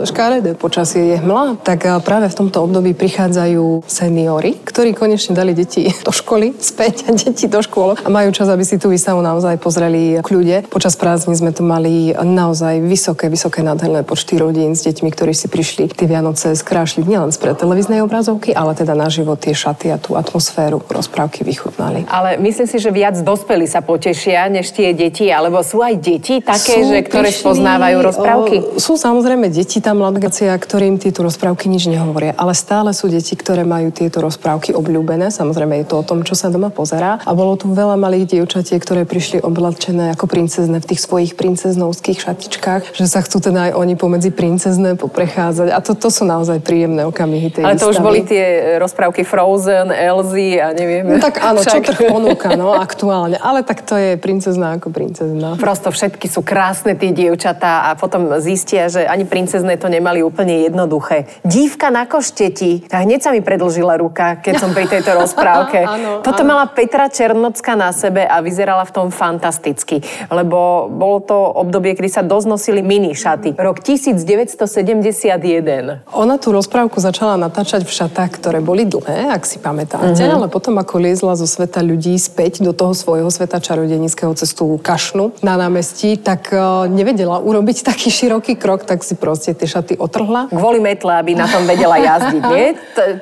škaredé 0.08 0.56
počasie, 0.56 1.12
je 1.12 1.16
hmla, 1.20 1.60
tak 1.60 1.84
eh, 1.84 2.00
práve 2.00 2.32
v 2.32 2.38
tomto 2.40 2.64
období 2.64 2.96
prichádzajú 2.96 3.84
seniory, 3.84 4.56
ktorí 4.64 4.96
konečne 4.96 5.36
dali 5.36 5.52
deti 5.52 5.92
do 6.00 6.08
školy, 6.08 6.56
späť 6.56 7.12
deti 7.12 7.44
do 7.44 7.60
škôl 7.60 8.00
a 8.00 8.08
majú 8.08 8.32
čas, 8.32 8.48
aby 8.48 8.64
si 8.64 8.80
tú 8.80 8.88
výstavu 8.88 9.20
naozaj 9.20 9.60
pozreli 9.60 10.16
k 10.24 10.28
ľude. 10.32 10.56
Počas 10.72 10.96
prázdnin 10.96 11.36
sme 11.36 11.52
tu 11.52 11.60
mali 11.60 12.16
naozaj 12.16 12.80
vysoké, 12.80 13.28
vysoké 13.28 13.60
nádherné 13.60 14.00
počty 14.00 14.40
rodín 14.40 14.72
s 14.72 14.88
deťmi, 14.88 15.12
ktorí 15.12 15.36
si 15.36 15.52
prišli 15.52 15.92
tie 15.92 16.08
Vianoce 16.08 16.56
skrášliť 16.56 17.04
nielen 17.04 17.36
z 17.36 17.44
televíznej 17.44 18.00
obrazovky, 18.00 18.56
ale 18.56 18.72
teda 18.72 18.96
na 18.96 19.12
život 19.12 19.44
tie 19.44 19.52
šaty 19.52 19.92
a 19.92 20.00
tú 20.00 20.16
atmosféru 20.16 20.80
rozprávky 20.88 21.44
vychutnali. 21.44 22.08
Ale 22.08 22.40
myslím 22.40 22.64
si, 22.64 22.80
že 22.80 22.88
viac 22.88 23.20
dospelí 23.20 23.68
sa 23.68 23.84
potešia, 23.84 24.48
než 24.48 24.72
tie 24.72 24.96
deti, 24.96 25.28
alebo 25.28 25.60
sú 25.60 25.84
aj 25.84 26.00
deti 26.00 26.40
také, 26.40 26.80
sú, 26.80 26.88
že, 26.88 27.04
ktoré 27.04 27.28
spoznávajú 27.28 27.96
rozprávky? 28.14 28.53
Rozprávky? 28.54 28.80
Sú 28.80 28.94
samozrejme 28.94 29.50
deti 29.50 29.78
tam 29.82 30.02
mladgácia, 30.02 30.54
ktorým 30.54 30.98
tieto 30.98 31.26
rozprávky 31.26 31.66
nič 31.66 31.90
nehovoria, 31.90 32.34
ale 32.38 32.54
stále 32.54 32.94
sú 32.94 33.10
deti, 33.10 33.34
ktoré 33.34 33.66
majú 33.66 33.90
tieto 33.90 34.22
rozprávky 34.22 34.74
obľúbené. 34.74 35.30
Samozrejme 35.30 35.82
je 35.82 35.86
to 35.90 35.94
o 36.02 36.06
tom, 36.06 36.22
čo 36.22 36.38
sa 36.38 36.50
doma 36.50 36.70
pozerá. 36.70 37.18
A 37.24 37.32
bolo 37.34 37.58
tu 37.58 37.70
veľa 37.70 37.98
malých 37.98 38.38
dievčatiek, 38.38 38.78
ktoré 38.82 39.08
prišli 39.08 39.42
oblačené 39.42 40.14
ako 40.14 40.26
princezne 40.30 40.78
v 40.78 40.86
tých 40.86 41.00
svojich 41.02 41.32
princeznovských 41.34 42.18
šatičkách, 42.20 42.94
že 42.94 43.06
sa 43.08 43.22
chcú 43.24 43.40
teda 43.40 43.70
aj 43.70 43.72
oni 43.78 43.94
pomedzi 43.98 44.30
princezne 44.30 44.94
poprechádzať. 44.98 45.68
A 45.74 45.78
to, 45.82 45.96
to 45.96 46.08
sú 46.10 46.26
naozaj 46.26 46.60
príjemné 46.62 47.06
okamihy 47.06 47.50
tej 47.50 47.62
Ale 47.64 47.78
to 47.78 47.90
výstavy. 47.90 47.94
už 47.94 47.98
boli 48.02 48.20
tie 48.26 48.44
rozprávky 48.78 49.22
Frozen, 49.26 49.90
Elzy 49.90 50.60
a 50.60 50.70
neviem. 50.76 51.06
No 51.06 51.18
tak 51.22 51.40
áno, 51.40 51.62
Však. 51.62 51.72
čo 51.72 51.78
trh 51.92 52.00
ponúka, 52.10 52.52
no 52.54 52.74
aktuálne. 52.74 53.38
Ale 53.40 53.64
tak 53.64 53.82
to 53.86 53.96
je 53.96 54.16
princezná 54.18 54.76
ako 54.76 54.90
princezná. 54.90 55.56
Prosto 55.56 55.88
všetky 55.90 56.26
sú 56.28 56.44
krásne 56.44 56.96
tie 56.98 57.14
dievčatá 57.14 57.88
a 57.88 57.96
potom 57.96 58.28
zistia, 58.44 58.86
že 58.86 59.02
ani 59.02 59.24
princezné 59.24 59.74
to 59.74 59.88
nemali 59.88 60.20
úplne 60.20 60.62
jednoduché. 60.62 61.24
Dívka 61.40 61.88
na 61.88 62.04
košteti. 62.04 62.84
A 62.92 63.00
hneď 63.00 63.20
sa 63.20 63.30
mi 63.30 63.40
predlžila 63.40 63.96
ruka, 63.96 64.36
keď 64.36 64.52
som 64.58 64.70
pri 64.70 64.84
tejto 64.84 65.10
rozprávke. 65.20 65.80
Áno, 65.80 66.20
Toto 66.20 66.42
áno. 66.42 66.48
mala 66.52 66.64
Petra 66.68 67.08
Černocka 67.08 67.72
na 67.72 67.88
sebe 67.90 68.20
a 68.22 68.38
vyzerala 68.38 68.84
v 68.84 68.90
tom 68.92 69.06
fantasticky. 69.08 69.98
Lebo 70.28 70.86
bolo 70.86 71.18
to 71.18 71.34
obdobie, 71.54 71.92
kedy 71.92 72.08
sa 72.10 72.20
dosť 72.20 72.46
nosili 72.46 72.80
mini 72.80 73.14
šaty. 73.14 73.54
Rok 73.56 73.80
1971. 73.80 76.02
Ona 76.10 76.34
tú 76.36 76.50
rozprávku 76.50 76.98
začala 76.98 77.36
natáčať 77.36 77.84
v 77.84 77.90
šatách, 77.94 78.28
ktoré 78.36 78.58
boli 78.58 78.82
dlhé, 78.84 79.30
ak 79.30 79.42
si 79.44 79.56
pamätáte, 79.56 80.18
Mhm. 80.18 80.34
ale 80.34 80.46
potom 80.48 80.74
ako 80.74 80.98
liezla 80.98 81.32
zo 81.34 81.46
sveta 81.46 81.78
ľudí 81.78 82.12
späť 82.18 82.58
do 82.60 82.74
toho 82.74 82.90
svojho 82.92 83.30
sveta 83.30 83.56
čarodenického 83.56 84.34
cestu 84.34 84.76
kašnu 84.76 85.30
na 85.40 85.54
námestí, 85.54 86.18
tak 86.18 86.50
eh, 86.50 86.58
nevedela 86.90 87.38
urobiť 87.38 87.84
taký 87.84 88.10
široký 88.10 88.33
krok, 88.40 88.88
tak 88.88 89.04
si 89.04 89.14
proste 89.14 89.52
tie 89.52 89.68
šaty 89.68 90.00
otrhla. 90.00 90.48
Kvôli 90.48 90.80
metle, 90.80 91.12
aby 91.14 91.36
na 91.36 91.44
tom 91.44 91.68
vedela 91.68 92.00
jazdiť, 92.00 92.42
nie? 92.50 92.66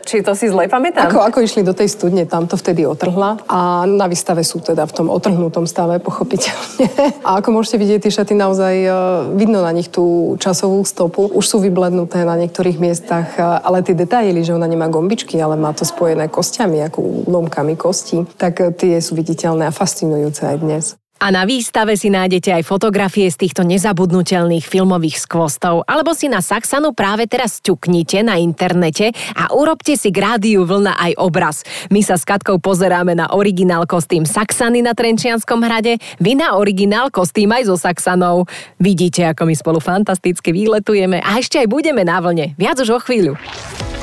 Či 0.06 0.22
to 0.22 0.32
si 0.38 0.48
zle 0.48 0.70
pamätám? 0.70 1.10
Ako, 1.10 1.18
ako 1.20 1.38
išli 1.42 1.66
do 1.66 1.74
tej 1.74 1.90
studne, 1.90 2.24
tam 2.28 2.46
to 2.46 2.54
vtedy 2.54 2.86
otrhla 2.86 3.42
a 3.50 3.84
na 3.88 4.06
výstave 4.06 4.46
sú 4.46 4.62
teda 4.62 4.86
v 4.88 4.92
tom 4.92 5.06
otrhnutom 5.10 5.66
stave, 5.66 5.98
pochopiteľne. 5.98 6.86
A 7.26 7.38
ako 7.38 7.60
môžete 7.60 7.76
vidieť, 7.78 8.00
tie 8.06 8.12
šaty 8.12 8.34
naozaj, 8.34 8.74
e, 8.74 8.90
vidno 9.38 9.62
na 9.62 9.70
nich 9.70 9.88
tú 9.88 10.36
časovú 10.38 10.82
stopu, 10.82 11.26
už 11.30 11.44
sú 11.44 11.56
vyblednuté 11.62 12.22
na 12.26 12.34
niektorých 12.38 12.78
miestach, 12.78 13.34
e, 13.36 13.42
ale 13.42 13.82
tie 13.82 13.96
detaily, 13.96 14.42
že 14.42 14.54
ona 14.54 14.66
nemá 14.66 14.90
gombičky, 14.90 15.38
ale 15.38 15.58
má 15.58 15.70
to 15.72 15.86
spojené 15.86 16.28
kostiami, 16.28 16.82
ako 16.86 17.28
lomkami 17.30 17.74
kostí, 17.78 18.24
tak 18.36 18.60
tie 18.76 18.98
sú 18.98 19.14
viditeľné 19.18 19.70
a 19.70 19.72
fascinujúce 19.74 20.46
aj 20.46 20.56
dnes. 20.60 21.01
A 21.22 21.30
na 21.30 21.46
výstave 21.46 21.94
si 21.94 22.10
nájdete 22.10 22.50
aj 22.50 22.66
fotografie 22.66 23.30
z 23.30 23.46
týchto 23.46 23.62
nezabudnutelných 23.62 24.66
filmových 24.66 25.22
skvostov, 25.22 25.86
alebo 25.86 26.18
si 26.18 26.26
na 26.26 26.42
Saxanu 26.42 26.90
práve 26.90 27.30
teraz 27.30 27.62
ťuknite 27.62 28.26
na 28.26 28.42
internete 28.42 29.14
a 29.38 29.54
urobte 29.54 29.94
si 29.94 30.10
k 30.10 30.18
rádiu 30.18 30.66
vlna 30.66 30.98
aj 30.98 31.12
obraz. 31.22 31.62
My 31.94 32.02
sa 32.02 32.18
s 32.18 32.26
Katkou 32.26 32.58
pozeráme 32.58 33.14
na 33.14 33.30
originál 33.38 33.86
kostým 33.86 34.26
Saxany 34.26 34.82
na 34.82 34.98
Trenčianskom 34.98 35.62
hrade, 35.62 36.02
vy 36.18 36.34
na 36.34 36.58
originál 36.58 37.14
kostým 37.14 37.54
aj 37.54 37.70
so 37.70 37.78
Saxanou. 37.78 38.42
Vidíte, 38.82 39.22
ako 39.22 39.46
my 39.46 39.54
spolu 39.54 39.78
fantasticky 39.78 40.50
výletujeme 40.50 41.22
a 41.22 41.38
ešte 41.38 41.62
aj 41.62 41.70
budeme 41.70 42.02
na 42.02 42.18
vlne. 42.18 42.58
Viac 42.58 42.82
už 42.82 42.98
o 42.98 42.98
chvíľu. 42.98 43.38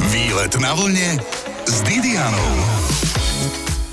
Výlet 0.07 0.55
na 0.63 0.71
vlne 0.71 1.19
s 1.67 1.83
Didianou. 1.83 2.78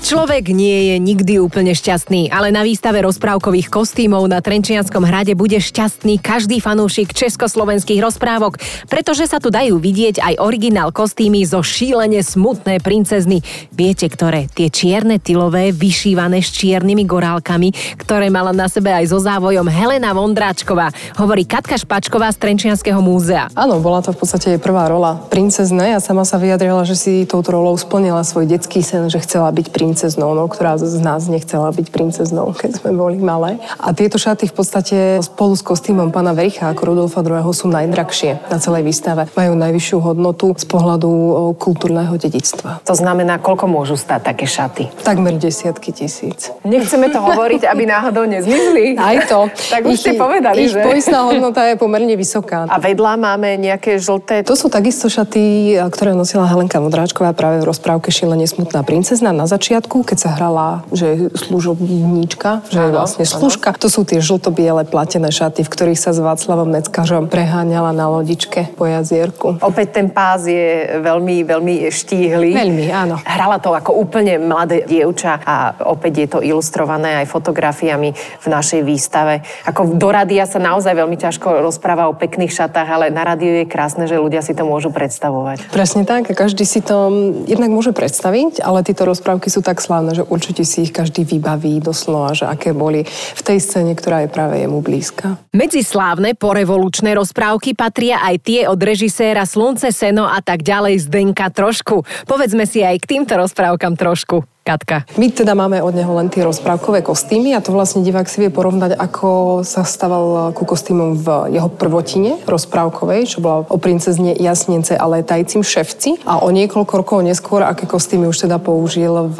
Človek 0.07 0.55
nie 0.55 0.95
je 0.95 1.03
nikdy 1.03 1.35
úplne 1.43 1.75
šťastný, 1.75 2.31
ale 2.31 2.47
na 2.47 2.63
výstave 2.63 3.03
rozprávkových 3.03 3.67
kostýmov 3.67 4.23
na 4.31 4.39
Trenčianskom 4.39 5.03
hrade 5.03 5.35
bude 5.35 5.59
šťastný 5.59 6.23
každý 6.23 6.63
fanúšik 6.63 7.11
československých 7.11 7.99
rozprávok, 7.99 8.55
pretože 8.87 9.27
sa 9.27 9.43
tu 9.43 9.51
dajú 9.51 9.75
vidieť 9.75 10.23
aj 10.23 10.39
originál 10.39 10.95
kostýmy 10.95 11.43
zo 11.43 11.59
šílene 11.59 12.23
smutné 12.23 12.79
princezny. 12.79 13.43
Viete, 13.75 14.07
ktoré? 14.07 14.47
Tie 14.47 14.71
čierne 14.71 15.19
tylové, 15.19 15.75
vyšívané 15.75 16.39
s 16.39 16.55
čiernymi 16.55 17.03
gorálkami, 17.03 17.99
ktoré 17.99 18.31
mala 18.31 18.55
na 18.55 18.71
sebe 18.71 18.95
aj 18.95 19.11
so 19.11 19.19
závojom 19.19 19.67
Helena 19.67 20.15
Vondráčková, 20.15 20.87
hovorí 21.19 21.43
Katka 21.43 21.75
Špačková 21.75 22.31
z 22.31 22.47
Trenčianského 22.47 23.03
múzea. 23.03 23.51
Áno, 23.59 23.83
bola 23.83 23.99
to 23.99 24.15
v 24.15 24.23
podstate 24.23 24.55
jej 24.55 24.61
prvá 24.63 24.87
rola 24.87 25.19
princeznej 25.27 25.91
a 25.91 25.99
sama 25.99 26.23
sa 26.23 26.39
vyjadrila, 26.39 26.87
že 26.87 26.95
si 26.95 27.27
touto 27.27 27.51
rolou 27.51 27.75
splnila 27.75 28.23
svoj 28.23 28.47
detský 28.47 28.79
sen, 28.79 29.11
že 29.11 29.19
chcela 29.19 29.51
byť 29.51 29.96
princeznou, 29.97 30.37
no, 30.37 30.45
ktorá 30.45 30.77
z 30.77 31.01
nás 31.01 31.25
nechcela 31.25 31.73
byť 31.73 31.89
princeznou, 31.89 32.53
keď 32.53 32.77
sme 32.77 32.93
boli 32.93 33.17
malé. 33.17 33.57
A 33.81 33.97
tieto 33.97 34.21
šaty 34.21 34.45
v 34.45 34.53
podstate 34.53 34.97
spolu 35.25 35.57
s 35.57 35.65
kostýmom 35.65 36.13
pána 36.13 36.37
Vericha 36.37 36.69
ako 36.69 36.93
Rudolfa 36.93 37.25
II. 37.25 37.41
sú 37.49 37.65
najdrahšie 37.65 38.45
na 38.45 38.61
celej 38.61 38.85
výstave. 38.85 39.25
Majú 39.33 39.57
najvyššiu 39.57 39.97
hodnotu 39.97 40.53
z 40.53 40.69
pohľadu 40.69 41.09
kultúrneho 41.57 42.13
dedičstva. 42.13 42.85
To 42.85 42.93
znamená, 42.93 43.41
koľko 43.41 43.65
môžu 43.65 43.97
stať 43.97 44.37
také 44.37 44.45
šaty? 44.45 44.93
Takmer 45.01 45.33
desiatky 45.41 45.89
tisíc. 45.89 46.53
Nechceme 46.61 47.09
to 47.09 47.17
hovoriť, 47.17 47.65
aby 47.65 47.89
náhodou 47.89 48.29
nezmizli. 48.29 49.01
Aj 49.01 49.17
to. 49.25 49.49
tak 49.49 49.81
už 49.81 49.97
ste 49.97 50.13
povedali, 50.13 50.69
ich 50.69 50.77
že... 50.77 50.85
poistná 50.85 51.25
hodnota 51.25 51.65
je 51.65 51.73
pomerne 51.73 52.13
vysoká. 52.13 52.69
A 52.69 52.77
vedľa 52.77 53.17
máme 53.17 53.57
nejaké 53.57 53.97
žlté... 53.97 54.45
To 54.45 54.53
sú 54.53 54.69
takisto 54.69 55.09
šaty, 55.09 55.73
ktoré 55.89 56.13
nosila 56.13 56.45
Helenka 56.45 56.77
Modráčková 56.77 57.33
práve 57.33 57.65
v 57.65 57.73
rozprávke 57.73 58.13
Šilenie 58.13 58.45
smutná 58.45 58.85
princezna 58.85 59.33
na 59.33 59.47
začiatku, 59.47 59.86
keď 59.87 60.17
sa 60.19 60.29
hrala, 60.35 60.83
že 60.91 61.05
je 61.07 61.17
služobníčka, 61.33 62.67
že 62.67 62.79
je 62.79 62.91
vlastne 62.91 63.23
služka. 63.23 63.73
To 63.79 63.87
sú 63.87 64.03
tie 64.03 64.19
žlto-biele 64.19 64.83
platené 64.83 65.31
šaty, 65.31 65.63
v 65.63 65.71
ktorých 65.71 65.99
sa 65.99 66.11
s 66.11 66.19
Václavom 66.19 66.69
Neckažom 66.69 67.31
preháňala 67.31 67.95
na 67.95 68.11
lodičke 68.11 68.75
po 68.75 68.85
jazierku. 68.85 69.63
Opäť 69.63 70.03
ten 70.03 70.07
pás 70.11 70.43
je 70.45 70.99
veľmi, 70.99 71.47
veľmi 71.47 71.87
štíhly. 71.87 72.51
Veľmi, 72.53 72.85
áno. 72.91 73.15
Hrala 73.23 73.57
to 73.63 73.71
ako 73.71 73.95
úplne 73.95 74.37
mladé 74.41 74.83
dievča 74.83 75.39
a 75.41 75.55
opäť 75.87 76.13
je 76.17 76.27
to 76.27 76.39
ilustrované 76.43 77.23
aj 77.23 77.31
fotografiami 77.31 78.11
v 78.15 78.47
našej 78.47 78.81
výstave. 78.83 79.41
Ako 79.65 79.95
do 79.95 80.09
rádia 80.11 80.43
sa 80.49 80.59
naozaj 80.59 80.93
veľmi 80.93 81.17
ťažko 81.17 81.61
rozpráva 81.63 82.09
o 82.09 82.17
pekných 82.17 82.51
šatách, 82.51 82.87
ale 82.89 83.05
na 83.13 83.23
rádiu 83.23 83.63
je 83.63 83.65
krásne, 83.69 84.09
že 84.09 84.17
ľudia 84.17 84.41
si 84.41 84.57
to 84.57 84.65
môžu 84.65 84.89
predstavovať. 84.89 85.69
Presne 85.69 86.03
tak, 86.03 86.33
každý 86.33 86.65
si 86.65 86.81
to 86.81 87.09
jednak 87.45 87.69
môže 87.69 87.93
predstaviť, 87.93 88.61
ale 88.65 88.81
tieto 88.81 89.05
rozprávky 89.05 89.47
sú 89.53 89.61
tak 89.61 89.76
slávne, 89.79 90.17
že 90.17 90.23
určite 90.25 90.65
si 90.65 90.87
ich 90.87 90.93
každý 90.93 91.23
vybaví 91.23 91.79
doslova, 91.79 92.33
že 92.33 92.49
aké 92.49 92.73
boli 92.73 93.05
v 93.09 93.41
tej 93.41 93.57
scéne, 93.61 93.93
ktorá 93.93 94.25
je 94.25 94.29
práve 94.29 94.59
jemu 94.61 94.81
blízka. 94.81 95.37
Medzi 95.53 95.85
slávne 95.85 96.33
porevolučné 96.33 97.13
rozprávky 97.15 97.77
patria 97.77 98.19
aj 98.25 98.35
tie 98.43 98.59
od 98.65 98.79
režiséra 98.81 99.45
Slunce, 99.47 99.93
Seno 99.93 100.27
a 100.27 100.43
tak 100.43 100.65
ďalej 100.65 101.07
Zdenka 101.07 101.47
Trošku. 101.53 102.03
Povedzme 102.25 102.65
si 102.65 102.83
aj 102.83 102.99
k 103.03 103.09
týmto 103.17 103.37
rozprávkam 103.37 103.95
trošku. 103.95 104.43
Katka. 104.67 105.07
My 105.15 105.31
teda 105.31 105.55
máme 105.55 105.79
od 105.79 105.95
neho 105.95 106.11
len 106.19 106.27
tie 106.27 106.43
rozprávkové 106.43 106.99
kostýmy 106.99 107.55
a 107.55 107.63
to 107.63 107.71
vlastne 107.71 108.03
divák 108.03 108.27
si 108.27 108.43
vie 108.43 108.51
porovnať, 108.51 108.99
ako 108.99 109.63
sa 109.63 109.87
staval 109.87 110.51
ku 110.51 110.67
kostýmom 110.67 111.15
v 111.15 111.55
jeho 111.55 111.71
prvotine 111.71 112.43
rozprávkovej, 112.43 113.31
čo 113.31 113.39
bola 113.39 113.63
o 113.71 113.79
princezne 113.79 114.35
Jasnence 114.35 114.91
a 114.91 115.07
letajcim 115.07 115.63
ševci 115.63 116.19
a 116.27 116.43
o 116.43 116.51
niekoľko 116.51 116.93
rokov 116.99 117.23
neskôr, 117.23 117.63
aké 117.63 117.87
kostýmy 117.87 118.27
už 118.27 118.43
teda 118.43 118.59
použil 118.59 119.31
v 119.31 119.39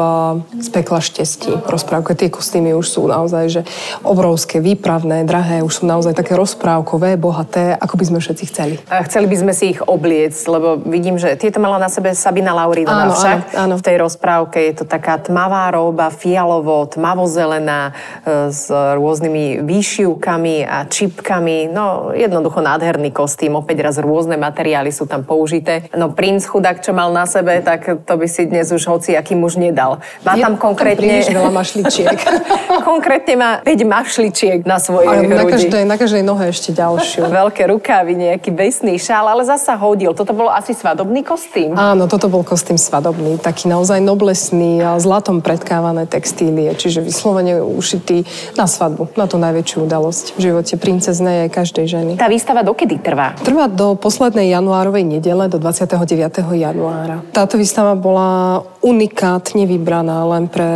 z 0.64 0.68
pekla 0.72 1.04
štestí. 1.04 1.52
Rozprávke 1.68 2.16
tie 2.16 2.32
kostýmy 2.32 2.72
už 2.72 2.88
sú 2.88 3.04
naozaj 3.04 3.44
že 3.52 3.62
obrovské, 4.08 4.64
výpravné, 4.64 5.28
drahé, 5.28 5.60
už 5.60 5.84
sú 5.84 5.84
naozaj 5.84 6.16
také 6.16 6.40
rozprávkové, 6.40 7.20
bohaté, 7.20 7.76
ako 7.76 8.00
by 8.00 8.06
sme 8.08 8.20
všetci 8.24 8.44
chceli. 8.48 8.76
A 8.88 9.04
chceli 9.04 9.28
by 9.28 9.36
sme 9.44 9.52
si 9.52 9.76
ich 9.76 9.84
obliecť, 9.84 10.42
lebo 10.48 10.80
vidím, 10.88 11.20
že 11.20 11.36
tieto 11.36 11.60
mala 11.60 11.76
na 11.84 11.92
sebe 11.92 12.16
Sabina 12.16 12.56
Laurinová 12.56 13.12
Áno, 13.12 13.16
však. 13.18 13.40
áno, 13.60 13.60
áno. 13.60 13.74
V 13.76 13.84
tej 13.84 13.98
rozprávke 14.00 14.64
je 14.72 14.74
to 14.80 14.86
taká 14.88 15.17
tmavá 15.20 15.70
róba, 15.74 16.10
fialovo, 16.10 16.88
tmavozelená, 16.88 17.92
e, 18.24 18.54
s 18.54 18.72
rôznymi 18.72 19.62
výšivkami 19.66 20.64
a 20.64 20.88
čipkami. 20.88 21.68
No, 21.70 22.16
jednoducho 22.16 22.64
nádherný 22.64 23.12
kostým. 23.12 23.60
Opäť 23.60 23.84
raz 23.84 23.96
rôzne 24.00 24.40
materiály 24.40 24.90
sú 24.90 25.06
tam 25.10 25.28
použité. 25.28 25.90
No, 25.94 26.14
princ 26.14 26.48
chudák, 26.48 26.80
čo 26.80 26.96
mal 26.96 27.12
na 27.12 27.28
sebe, 27.28 27.60
tak 27.62 28.06
to 28.06 28.14
by 28.16 28.28
si 28.30 28.48
dnes 28.48 28.72
už 28.72 28.84
hoci 28.88 29.18
aký 29.18 29.36
muž 29.36 29.58
nedal. 29.60 30.00
Má 30.24 30.38
tam 30.38 30.56
konkrétne... 30.56 31.24
príliš 31.24 31.30
veľa 31.34 31.52
mašličiek. 31.52 32.18
konkrétne 32.90 33.34
má 33.36 33.52
5 33.66 33.84
mašličiek 33.84 34.60
na 34.64 34.78
svojej 34.78 35.08
Ale 35.08 35.28
na 35.28 35.44
hrudi. 35.44 35.54
každej, 35.54 35.84
na 35.84 35.96
každej 36.00 36.24
nohe 36.24 36.46
ešte 36.50 36.70
ďalšiu. 36.72 37.30
Veľké 37.44 37.64
rukávy, 37.68 38.12
nejaký 38.16 38.50
besný 38.54 38.96
šál, 39.02 39.28
ale 39.28 39.44
zasa 39.44 39.76
hodil. 39.76 40.14
Toto 40.14 40.32
bol 40.32 40.50
asi 40.52 40.72
svadobný 40.72 41.26
kostým. 41.26 41.74
Áno, 41.76 42.06
toto 42.06 42.30
bol 42.32 42.46
kostým 42.46 42.80
svadobný, 42.80 43.42
taký 43.42 43.68
naozaj 43.68 44.00
noblesný 44.00 44.82
a 44.84 45.00
zlatom 45.08 45.40
predkávané 45.40 46.04
textílie, 46.04 46.76
čiže 46.76 47.00
vyslovene 47.00 47.64
ušitý 47.64 48.28
na 48.60 48.68
svadbu, 48.68 49.16
na 49.16 49.24
tú 49.24 49.40
najväčšiu 49.40 49.88
udalosť 49.88 50.36
v 50.36 50.40
živote 50.52 50.76
princeznej 50.76 51.48
aj 51.48 51.50
každej 51.56 51.86
ženy. 51.88 52.12
Tá 52.20 52.28
výstava 52.28 52.68
dokedy 52.68 53.00
trvá? 53.00 53.40
Trvá 53.40 53.72
do 53.72 53.96
poslednej 53.96 54.52
januárovej 54.52 55.08
nedele, 55.08 55.48
do 55.48 55.56
29. 55.56 56.44
januára. 56.60 57.24
Táto 57.32 57.56
výstava 57.56 57.96
bola 57.96 58.60
unikátne 58.88 59.68
vybraná 59.68 60.24
len 60.32 60.48
pre 60.48 60.72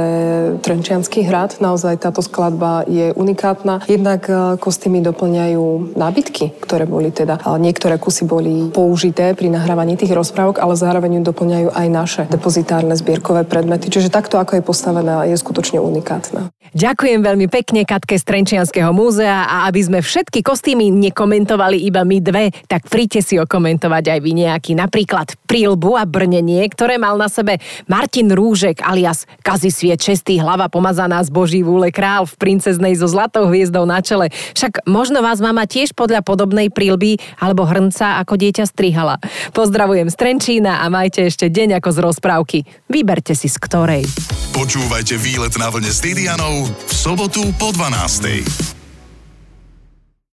Trenčiansky 0.60 1.24
hrad. 1.24 1.64
Naozaj 1.64 2.04
táto 2.04 2.20
skladba 2.20 2.84
je 2.84 3.16
unikátna. 3.16 3.88
Jednak 3.88 4.28
e, 4.28 4.60
kostýmy 4.60 5.00
doplňajú 5.00 5.96
nábytky, 5.96 6.60
ktoré 6.60 6.84
boli 6.84 7.16
teda, 7.16 7.40
niektoré 7.56 7.96
kusy 7.96 8.28
boli 8.28 8.68
použité 8.68 9.32
pri 9.32 9.48
nahrávaní 9.48 9.96
tých 9.96 10.12
rozprávok, 10.12 10.60
ale 10.60 10.76
zároveň 10.76 11.24
doplňajú 11.24 11.72
aj 11.72 11.88
naše 11.88 12.24
depozitárne 12.28 13.00
zbierkové 13.00 13.48
predmety. 13.48 13.88
Čiže 13.88 14.12
takto, 14.12 14.36
ako 14.36 14.60
je 14.60 14.64
postavená, 14.68 15.24
je 15.24 15.40
skutočne 15.40 15.80
unikátna. 15.80 16.52
Ďakujem 16.72 17.20
veľmi 17.20 17.52
pekne 17.52 17.84
Katke 17.84 18.16
z 18.16 18.24
Trenčianského 18.24 18.96
múzea 18.96 19.44
a 19.44 19.68
aby 19.68 19.84
sme 19.84 20.00
všetky 20.00 20.40
kostýmy 20.40 20.88
nekomentovali 20.88 21.76
iba 21.84 22.08
my 22.08 22.24
dve, 22.24 22.56
tak 22.72 22.88
príďte 22.88 23.20
si 23.20 23.36
okomentovať 23.36 24.08
aj 24.08 24.20
vy 24.24 24.32
nejaký. 24.32 24.72
Napríklad 24.80 25.36
prílbu 25.52 26.00
a 26.00 26.08
brnenie, 26.08 26.64
ktoré 26.72 26.96
mal 26.96 27.20
na 27.20 27.28
sebe 27.28 27.60
Martin 27.92 28.32
Rúžek 28.32 28.80
alias 28.88 29.28
Kazisviet 29.44 30.00
čestý 30.00 30.40
hlava 30.40 30.72
pomazaná 30.72 31.20
z 31.28 31.28
Boží 31.28 31.60
vúle 31.60 31.92
král 31.92 32.24
v 32.24 32.40
princeznej 32.40 32.96
so 32.96 33.12
zlatou 33.12 33.52
hviezdou 33.52 33.84
na 33.84 34.00
čele. 34.00 34.32
Však 34.56 34.88
možno 34.88 35.20
vás 35.20 35.44
mama 35.44 35.68
tiež 35.68 35.92
podľa 35.92 36.24
podobnej 36.24 36.72
prílby 36.72 37.20
alebo 37.44 37.68
hrnca 37.68 38.24
ako 38.24 38.40
dieťa 38.40 38.64
strihala. 38.64 39.20
Pozdravujem 39.52 40.08
z 40.08 40.16
Trenčína 40.16 40.80
a 40.80 40.88
majte 40.88 41.28
ešte 41.28 41.52
deň 41.52 41.84
ako 41.84 41.90
z 41.92 42.00
rozprávky. 42.00 42.58
Vyberte 42.88 43.36
si 43.36 43.52
z 43.52 43.60
ktorej. 43.60 44.08
Počúvajte 44.56 45.20
výlet 45.20 45.56
na 45.60 45.68
vlne 45.68 45.92
s 45.92 46.00
Didianou 46.00 46.61
v 46.66 46.94
sobotu 46.94 47.54
po 47.58 47.72
12. 47.72 48.81